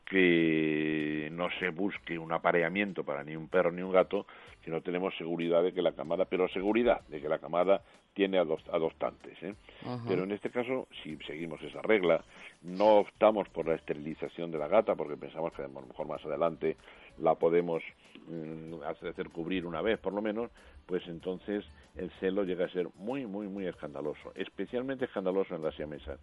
[0.05, 4.25] que no se busque un apareamiento para ni un perro ni un gato,
[4.63, 7.81] sino tenemos seguridad de que la camada, pero seguridad de que la camada
[8.13, 9.41] tiene adoptantes.
[9.41, 9.55] ¿eh?
[9.85, 10.07] Ujú.
[10.07, 12.23] Pero en este caso, si seguimos esa regla,
[12.61, 16.23] no optamos por la esterilización de la gata, porque pensamos que a lo mejor más
[16.25, 16.77] adelante
[17.17, 17.83] la podemos
[18.27, 20.51] mm, hacer cubrir una vez por lo menos,
[20.85, 25.75] pues entonces el celo llega a ser muy, muy, muy escandaloso, especialmente escandaloso en las
[25.75, 26.19] siamesas.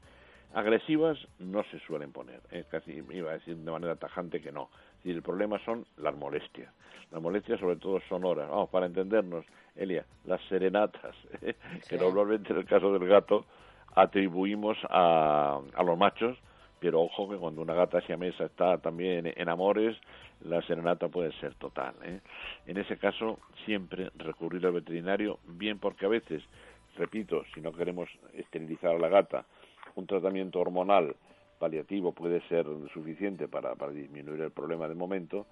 [0.55, 4.69] Agresivas no se suelen poner, es casi iba a decir de manera tajante que no.
[4.97, 6.73] Decir, el problema son las molestias.
[7.13, 8.49] Las molestias sobre todo sonoras.
[8.49, 9.45] Vamos, para entendernos,
[9.77, 11.97] Elia, las serenatas, que Sí.
[11.99, 13.47] normalmente en el caso del gato
[13.95, 16.37] atribuimos a, a los machos,
[16.81, 19.97] pero ojo que cuando una gata siamesa está también en amores,
[20.45, 21.95] la serenata puede ser total.
[22.03, 22.21] ¿eh?
[22.67, 26.43] En ese caso, siempre recurrir al veterinario, bien porque a veces,
[26.97, 29.45] repito, si no queremos esterilizar a la gata,
[30.01, 31.15] un tratamiento hormonal
[31.59, 35.47] paliativo puede ser suficiente para, para disminuir el problema de momento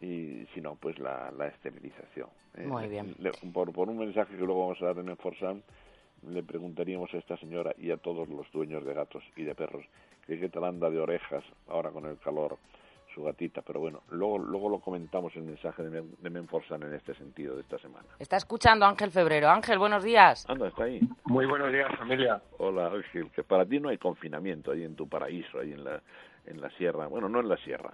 [0.00, 2.28] y si no, pues la, la esterilización.
[2.56, 2.66] ¿eh?
[2.66, 3.14] Muy bien.
[3.18, 5.62] Le- por, por un mensaje que luego vamos a dar en el Forsan,
[6.26, 9.84] le preguntaríamos a esta señora y a todos los dueños de gatos y de perros
[10.26, 12.56] que qué tal anda de orejas ahora con el calor
[13.20, 16.82] su gatita, pero bueno, luego luego lo comentamos en el mensaje de, Men- de Menforsan
[16.82, 18.06] en este sentido de esta semana.
[18.18, 19.48] Está escuchando Ángel Febrero.
[19.50, 20.48] Ángel, buenos días.
[20.48, 21.00] Anda, está ahí.
[21.26, 22.40] Muy buenos días, familia.
[22.58, 26.00] Hola Ángel, que para ti no hay confinamiento ahí en tu paraíso, ahí en la
[26.46, 27.90] en la sierra, bueno, no en la sierra.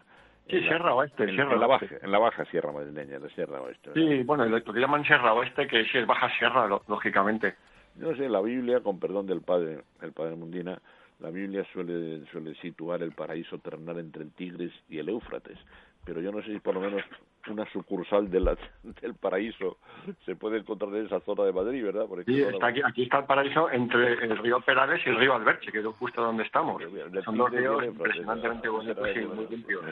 [0.48, 1.86] Sí, en la- Sierra Oeste, en, Sierra en la Oeste.
[1.94, 3.90] baja, en la baja sierra madrileña, en la sierra oeste.
[3.90, 4.08] ¿verdad?
[4.10, 7.56] Sí, bueno, lo que llaman Sierra Oeste, que sí es Baja Sierra, lo- lógicamente.
[7.96, 10.80] No sé, la Biblia, con perdón del padre, el padre Mundina,
[11.20, 15.58] la Biblia suele, suele situar el paraíso terrenal entre el Tigris y el Éufrates,
[16.04, 17.02] pero yo no sé si por lo menos
[17.48, 18.56] una sucursal de la,
[19.00, 19.78] del paraíso
[20.24, 22.06] se puede encontrar en esa zona de Madrid, ¿verdad?
[22.08, 25.34] Porque Sí, está aquí, aquí está el paraíso entre el río Perales y el río
[25.34, 26.82] Alberche, que es justo donde estamos.
[27.24, 28.96] Son dos ríos impresionantemente ¿verdad?
[28.96, 29.84] bonitos y muy limpios.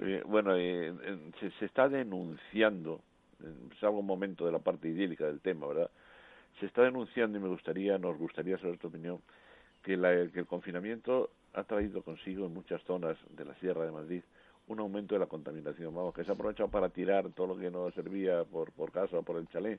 [0.00, 3.00] Eh, Bueno, eh, eh, se, se está denunciando,
[3.42, 5.90] eh, salvo un momento de la parte idílica del tema, ¿verdad?
[6.60, 9.20] se está denunciando y me gustaría, nos gustaría saber tu opinión,
[9.84, 13.92] que, la, que el confinamiento ha traído consigo en muchas zonas de la Sierra de
[13.92, 14.22] Madrid
[14.66, 17.70] un aumento de la contaminación, vamos, que se ha aprovechado para tirar todo lo que
[17.70, 19.78] no servía por, por casa o por el chalet.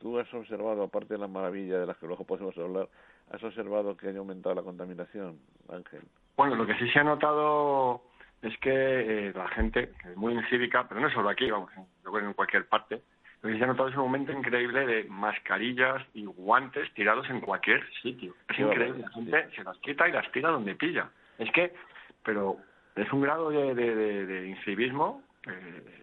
[0.00, 2.88] Tú has observado, aparte de las maravillas de las que luego podemos hablar,
[3.30, 5.38] has observado que haya aumentado la contaminación,
[5.68, 6.02] Ángel.
[6.36, 8.02] Bueno, lo que sí se ha notado
[8.42, 13.02] es que eh, la gente, muy incívica, pero no solo aquí, vamos, en cualquier parte,
[13.46, 17.40] lo que se ha notado es un aumento increíble de mascarillas y guantes tirados en
[17.40, 18.34] cualquier sitio.
[18.48, 21.08] Es increíble, la gente se las quita y las tira donde pilla.
[21.38, 21.72] Es que,
[22.24, 22.56] pero
[22.96, 25.22] es un grado de, de, de, incivismo.
[25.46, 26.02] Eh,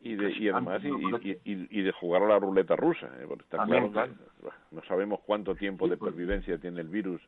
[0.00, 3.24] y, de, y además, y, y, de jugar a la ruleta rusa, ¿eh?
[3.28, 3.92] porque está claro,
[4.72, 7.20] no sabemos cuánto tiempo de pervivencia tiene el virus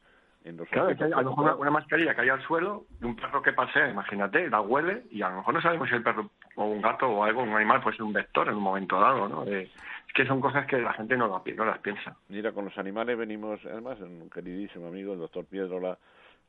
[0.42, 3.52] en los Claro, a lo mejor una, mascarilla cae al suelo de un perro que
[3.52, 6.80] pasea, imagínate, la huele y a lo mejor no sabemos si el perro o un
[6.80, 9.44] gato o algo, un animal puede ser un vector en un momento dado, ¿no?
[9.44, 9.70] es
[10.14, 12.16] que son cosas que la gente no, no las piensa.
[12.28, 15.98] Mira, con los animales venimos, además, un queridísimo amigo, el doctor Piedrola,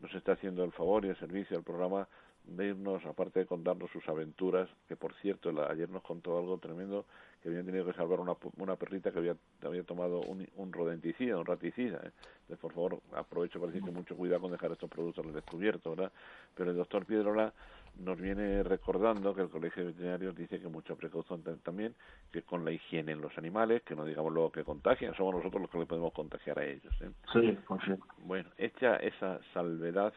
[0.01, 2.07] nos está haciendo el favor y el servicio al programa
[2.43, 7.05] de irnos, aparte de contarnos sus aventuras, que por cierto, ayer nos contó algo tremendo,
[7.41, 11.37] que habían tenido que salvar una, una perrita que había, había tomado un, un rodenticida,
[11.37, 11.97] un raticida.
[11.97, 12.11] ¿eh?
[12.41, 15.91] Entonces, por favor, aprovecho para decir que mucho cuidado con dejar estos productos al descubierto,
[15.91, 16.11] ¿verdad?
[16.53, 17.51] Pero el doctor Piedrola
[17.99, 21.95] nos viene recordando que el Colegio de Veterinarios dice que mucha precaución también,
[22.31, 25.61] que con la higiene en los animales, que no digamos luego que contagian, somos nosotros
[25.61, 26.93] los que le podemos contagiar a ellos.
[27.01, 27.11] ¿eh?
[27.33, 27.93] Sí, pues sí.
[28.19, 30.13] Bueno, hecha esa salvedad,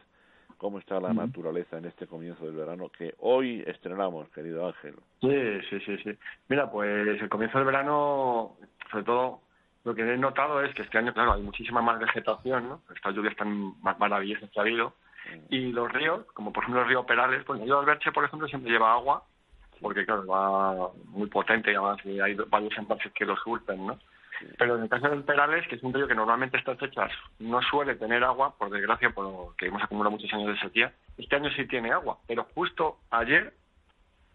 [0.57, 4.95] cómo está la naturaleza en este comienzo del verano que hoy estrenamos, querido Ángel.
[5.21, 6.17] Sí, sí, sí, sí.
[6.49, 8.57] Mira, pues el comienzo del verano,
[8.91, 9.41] sobre todo,
[9.85, 12.81] lo que he notado es que este año, claro, hay muchísima más vegetación, ¿no?
[12.93, 14.93] Estas lluvias están más maravillosas que ha habido.
[15.49, 18.47] Y los ríos, como por ejemplo el río Perales, pues el río Alberche, por ejemplo,
[18.47, 19.23] siempre lleva agua,
[19.81, 23.99] porque claro, va muy potente y además hay varios embalses que lo surten, ¿no?
[24.57, 27.61] Pero en el caso del Perales, que es un río que normalmente estas fechas no
[27.61, 31.67] suele tener agua, por desgracia, porque hemos acumulado muchos años de sequía, este año sí
[31.67, 32.17] tiene agua.
[32.27, 33.53] Pero justo ayer,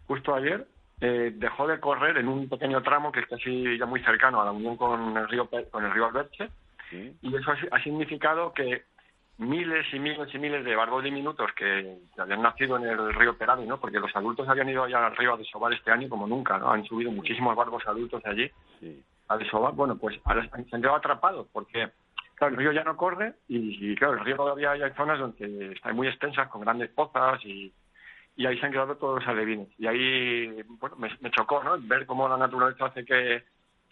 [0.07, 0.67] justo ayer,
[1.01, 4.45] eh, dejó de correr en un pequeño tramo que está así ya muy cercano a
[4.45, 6.49] la unión con el río, con el río Alberche,
[6.91, 8.83] y eso ha, significado que
[9.37, 13.67] miles y miles y miles de barbos diminutos que, habían nacido en el río Perales,
[13.67, 13.79] ¿no?
[13.79, 16.71] Porque los adultos habían ido allá al río a desovar este año como nunca, ¿no?
[16.71, 18.51] Han subido muchísimos barbos adultos de allí.
[18.79, 21.89] Sí a desovar, bueno, pues ahora se han quedado atrapados porque
[22.35, 25.95] claro, el río ya no corre y, claro, el río todavía hay zonas donde están
[25.95, 27.73] muy extensas con grandes pozas y,
[28.35, 29.67] y ahí se han quedado todos los alevines.
[29.79, 31.77] Y ahí, bueno, me, chocó, ¿no?
[31.79, 33.43] Ver cómo la naturaleza hace que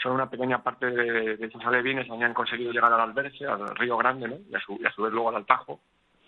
[0.04, 4.28] solo una pequeña parte de, esos alevines hayan conseguido llegar al alberche, al río grande,
[4.28, 4.36] ¿no?
[4.52, 5.80] Y a su, y a su vez luego al Altajo.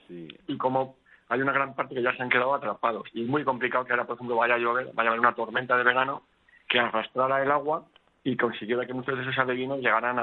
[0.07, 0.27] Sí.
[0.47, 0.95] Y cómo
[1.27, 3.03] hay una gran parte que ya se han quedado atrapados.
[3.13, 5.35] Y es muy complicado que ahora, por ejemplo, vaya a llover, vaya a haber una
[5.35, 6.23] tormenta de verano
[6.69, 7.85] que arrastrara el agua
[8.23, 10.17] y consiguió que muchos de esos alevinos llegaran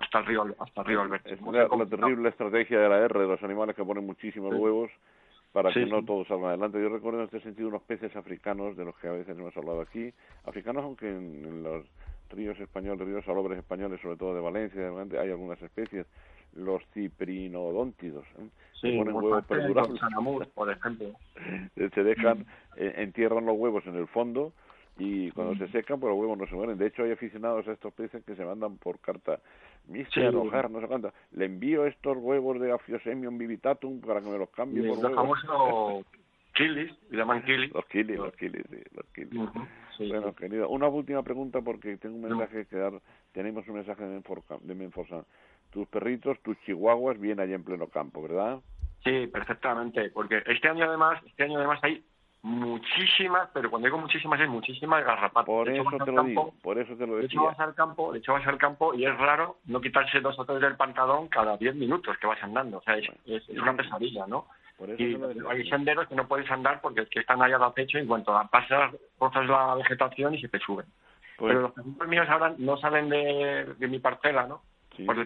[0.00, 1.28] hasta el río hasta el río Alberto.
[1.28, 4.90] Es una, terrible estrategia de la R de los animales que ponen muchísimos huevos
[5.52, 6.82] para que no todos salgan adelante.
[6.82, 9.80] Yo recuerdo en este sentido unos peces africanos de los que a veces hemos hablado
[9.80, 10.12] aquí,
[10.44, 11.84] africanos aunque en, los
[12.30, 16.06] ríos españoles, ríos salobres españoles, sobre todo de Valencia, hay algunas especies,
[16.54, 18.48] los ciprinodóntidos, ¿eh?
[18.80, 20.00] que ponen huevos perdurables.
[20.54, 21.12] por ejemplo.
[21.94, 22.46] Se dejan,
[22.76, 24.52] eh, entierran los huevos en el fondo
[24.98, 26.78] y cuando se secan, pues los huevos no se mueren.
[26.78, 29.40] De hecho, hay aficionados a estos peces que se mandan por carta.
[29.88, 30.36] Mister sí.
[30.36, 31.12] no sé cuánto.
[31.32, 35.14] Le envío estos huevos de Aphyosemium vivitatum para que me los cambie por huevos.
[35.14, 36.06] famosos
[36.56, 37.72] kilis, le llaman kilis.
[37.72, 40.10] Los kilis, los kilis, sí, los kilis.
[40.10, 42.92] bueno, querido, una última pregunta porque tengo un mensaje que dar.
[43.32, 45.24] Tenemos un mensaje de Menforsan.
[45.70, 48.60] Tus perritos, tus chihuahuas, vienen allá en pleno campo, ¿verdad?
[49.04, 52.02] Sí, perfectamente, porque este año además, este año además hay
[52.42, 55.46] muchísimas, pero cuando digo muchísimas es muchísimas garrapatas.
[55.46, 57.40] Por eso te lo digo, por eso te lo decía.
[57.40, 60.38] De hecho al campo, de hecho vas al campo y es raro no quitarse dos
[60.38, 63.76] o tres del pantalón cada diez minutos que vas andando, o sea, es, es, una
[63.76, 64.46] pesadilla, ¿no?
[64.98, 65.16] Y
[65.48, 68.06] hay senderos que no puedes andar porque es que están ahí al acecho y en
[68.06, 70.86] cuanto pasas, rozas la vegetación y se te suben.
[71.38, 74.62] Pues pero los perritos míos ahora no salen de, de mi parcela, ¿no?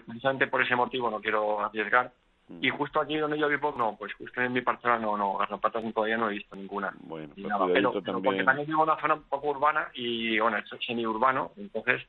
[0.05, 2.11] precisamente por ese motivo no quiero arriesgar
[2.59, 5.83] y justo aquí donde yo vivo, no, pues justo en mi parcela no, no, garrapatas
[5.93, 6.93] todavía no he visto ninguna.
[6.99, 8.23] Bueno, pues pero, también...
[8.23, 12.01] porque también vivo en una zona un poco urbana y, bueno, es semi-urbano, entonces,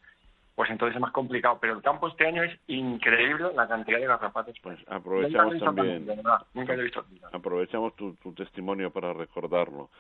[0.55, 1.59] pues entonces es más complicado.
[1.61, 4.55] Pero el campo este año es increíble la cantidad de garrapatas.
[4.63, 6.07] Pues aprovechamos también,
[6.55, 9.91] nunca he visto aprovechamos tu, tu testimonio para recordarlo.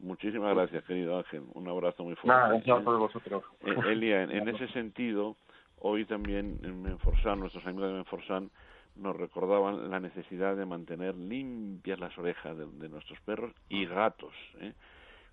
[0.00, 1.42] Muchísimas gracias, querido Ángel.
[1.54, 2.28] Un abrazo muy fuerte.
[2.28, 3.44] Nada, gracias a todos vosotros.
[3.64, 5.36] Eh, Elia, en, en, ese sentido,
[5.80, 8.50] hoy también en Menforsan, nuestros amigos de Menforsan,
[8.98, 14.32] nos recordaban la necesidad de mantener limpias las orejas de, nuestros perros y gatos.
[14.60, 14.72] ¿eh?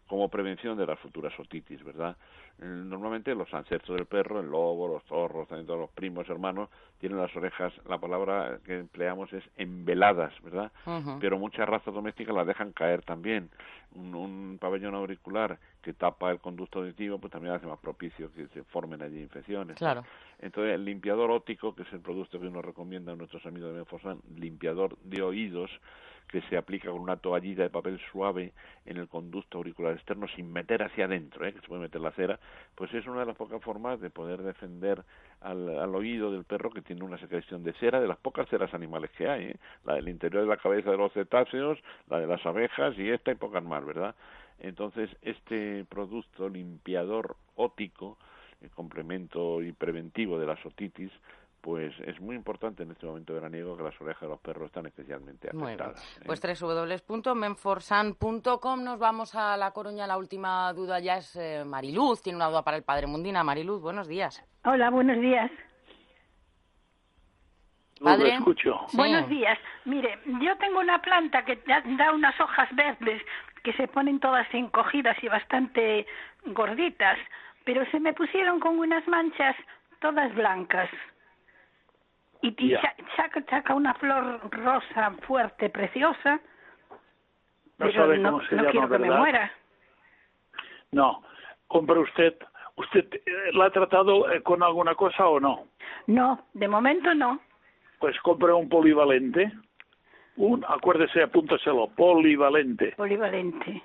[0.08, 2.16] Como prevención de las futuras otitis, ¿verdad?
[2.60, 6.70] Eh, normalmente los ancestros del perro, el lobo, los zorros, también todos los primos, hermanos,
[7.00, 10.72] tienen las orejas, la palabra que empleamos es enveladas, ¿verdad?
[11.20, 13.50] Pero muchas razas domésticas las dejan caer también.
[13.94, 18.48] Un, un, pabellón auricular que tapa el conducto auditivo, pues también hace más propicio que
[18.48, 19.78] se formen allí infecciones.
[19.78, 20.04] Claro.
[20.40, 23.78] Entonces, el limpiador óptico, que es el producto que nos recomienda a nuestros amigos de
[23.78, 25.72] Menfosan, limpiador de oídos,
[26.28, 28.54] que se aplica con una toallita de papel suave
[28.86, 31.54] en el conducto auricular externo sin meter hacia adentro, ¿eh?
[31.54, 32.40] que se puede meter la cera,
[32.76, 35.04] pues es una de las pocas formas de poder defender
[35.42, 38.74] al, al oído del perro que tiene una secreción de cera, de las pocas ceras
[38.74, 39.58] animales que hay, ¿eh?
[39.86, 43.32] la del interior de la cabeza de los cetáceos, la de las abejas y esta
[43.32, 44.16] y pocas más, ¿verdad?
[44.60, 48.18] Entonces, este producto limpiador ótico,
[48.62, 51.12] el complemento y preventivo de la otitis,
[51.66, 54.86] pues es muy importante en este momento veraniego que las orejas de los perros están
[54.86, 56.20] especialmente afectadas.
[56.22, 56.24] ¿eh?
[56.24, 60.06] Pues www.menforsan.com nos vamos a La Coruña.
[60.06, 62.22] La última duda ya es eh, Mariluz.
[62.22, 63.44] Tiene una duda para el padre Mundina.
[63.44, 64.48] Mariluz, buenos días.
[64.64, 65.50] Hola, buenos días.
[68.00, 68.36] Padre.
[68.36, 68.86] escucho.
[68.94, 69.58] Buenos días.
[69.86, 73.24] Mire, yo tengo una planta que da unas hojas verdes
[73.64, 76.06] que se ponen todas encogidas y bastante
[76.46, 77.18] gorditas,
[77.64, 79.56] pero se me pusieron con unas manchas
[80.00, 80.92] todas blancas
[82.58, 82.76] y,
[83.16, 86.40] saca, saca, una flor rosa fuerte, preciosa,
[87.78, 89.52] no pero no, quiero que me muera.
[90.92, 91.24] No,
[91.68, 92.36] compre usted,
[92.76, 95.68] ¿usted eh, la ha tratado eh, con alguna cosa o no?
[96.08, 97.40] No, de momento no.
[98.00, 99.52] Pues compre un polivalente,
[100.38, 102.94] un, acuérdese, apúnteselo, polivalente.
[102.96, 103.82] Polivalente.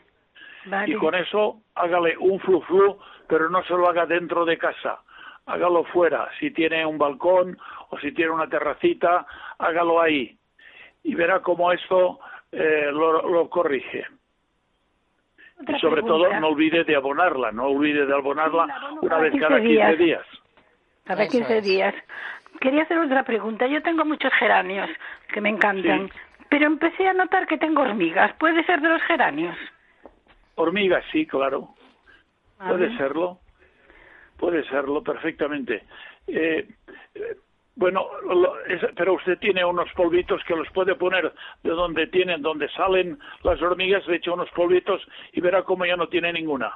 [0.66, 0.92] Vale.
[0.92, 5.00] Y con eso hágale un flu flu, pero no se lo haga dentro de casa
[5.50, 6.28] hágalo fuera.
[6.38, 7.58] Si tiene un balcón
[7.90, 9.26] o si tiene una terracita,
[9.58, 10.36] hágalo ahí.
[11.02, 12.20] Y verá cómo esto
[12.52, 14.06] eh, lo, corrige.
[15.66, 18.66] y sobre todo no olvide de abonarla, no olvide de abonarla
[19.00, 20.26] una vez cada 15 días.
[21.04, 21.94] Cada 15 días.
[22.60, 23.66] Quería hacer otra pregunta.
[23.66, 24.88] Yo tengo muchos geranios
[25.32, 26.10] que me encantan,
[26.48, 28.32] pero empecé a notar que tengo hormigas.
[28.34, 29.56] ¿Puede ser de los geranios?
[30.56, 31.70] Hormigas, sí, claro.
[32.58, 33.38] Puede serlo.
[34.40, 35.84] Puede serlo perfectamente.
[36.26, 36.66] Eh,
[37.76, 38.06] bueno,
[38.96, 41.30] pero usted tiene unos polvitos que los puede poner
[41.62, 45.96] de donde tienen, donde salen las hormigas, le echa unos polvitos y verá cómo ya
[45.96, 46.72] no tiene ninguna.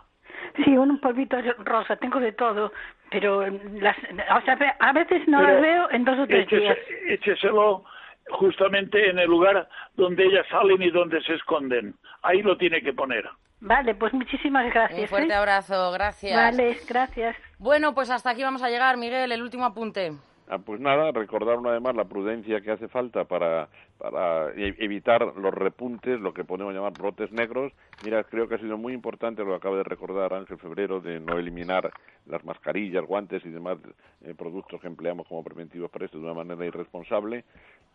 [0.62, 2.70] Sí, un polvito rosa, tengo de todo,
[3.10, 3.46] pero
[3.80, 6.76] las, o sea, a veces no las veo en dos o tres días.
[7.08, 7.84] Écheselo
[8.28, 11.94] justamente en el lugar donde ellas salen y donde se esconden.
[12.22, 13.24] Ahí lo tiene que poner.
[13.64, 15.00] Vale, pues muchísimas gracias.
[15.00, 15.36] Un fuerte ¿eh?
[15.36, 16.36] abrazo, gracias.
[16.36, 17.34] Vale, gracias.
[17.58, 20.12] Bueno, pues hasta aquí vamos a llegar, Miguel, el último apunte.
[20.46, 24.74] Ah, pues nada, recordar una vez más la prudencia que hace falta para, para e-,
[24.78, 27.72] evitar los repuntes, lo que podemos llamar brotes negros.
[28.04, 31.20] Mira, creo que ha sido muy importante lo que acaba de recordar Ángel Febrero de
[31.20, 31.90] no eliminar
[32.26, 33.78] las mascarillas, guantes y demás
[34.22, 37.44] eh, productos que empleamos como preventivos para esto de una manera irresponsable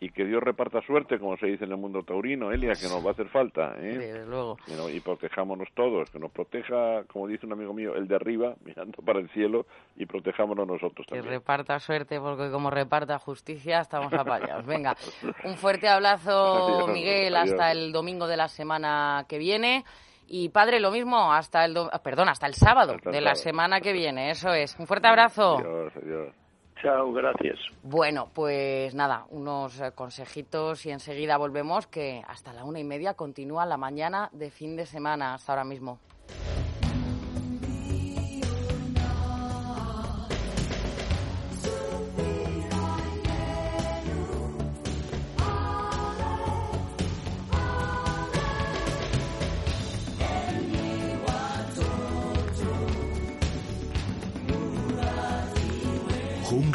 [0.02, 3.04] y que Dios reparta suerte, como se dice en el mundo taurino, Elia, que nos
[3.04, 3.74] va a hacer falta.
[3.78, 3.98] ¿eh?
[3.98, 4.56] desde luego.
[4.66, 8.54] Y, y, protejámonos todos, que nos proteja, como dice un amigo mío, el de arriba,
[8.64, 11.24] mirando para el cielo, y protejámonos nosotros también.
[11.24, 14.64] Que reparta suerte, porque como reparta justicia, estamos apañados.
[14.64, 14.96] Venga,
[15.44, 15.99] un fuerte abrazo,
[16.88, 19.84] Miguel, hasta el domingo de la semana que viene.
[20.26, 24.30] Y padre, lo mismo, hasta el, perdón, hasta el sábado de la semana que viene,
[24.30, 24.78] eso es.
[24.78, 25.56] Un fuerte abrazo.
[26.80, 27.58] Chao, gracias.
[27.82, 33.66] Bueno, pues nada, unos consejitos y enseguida volvemos que hasta la una y media continúa
[33.66, 35.98] la mañana de fin de semana hasta ahora mismo.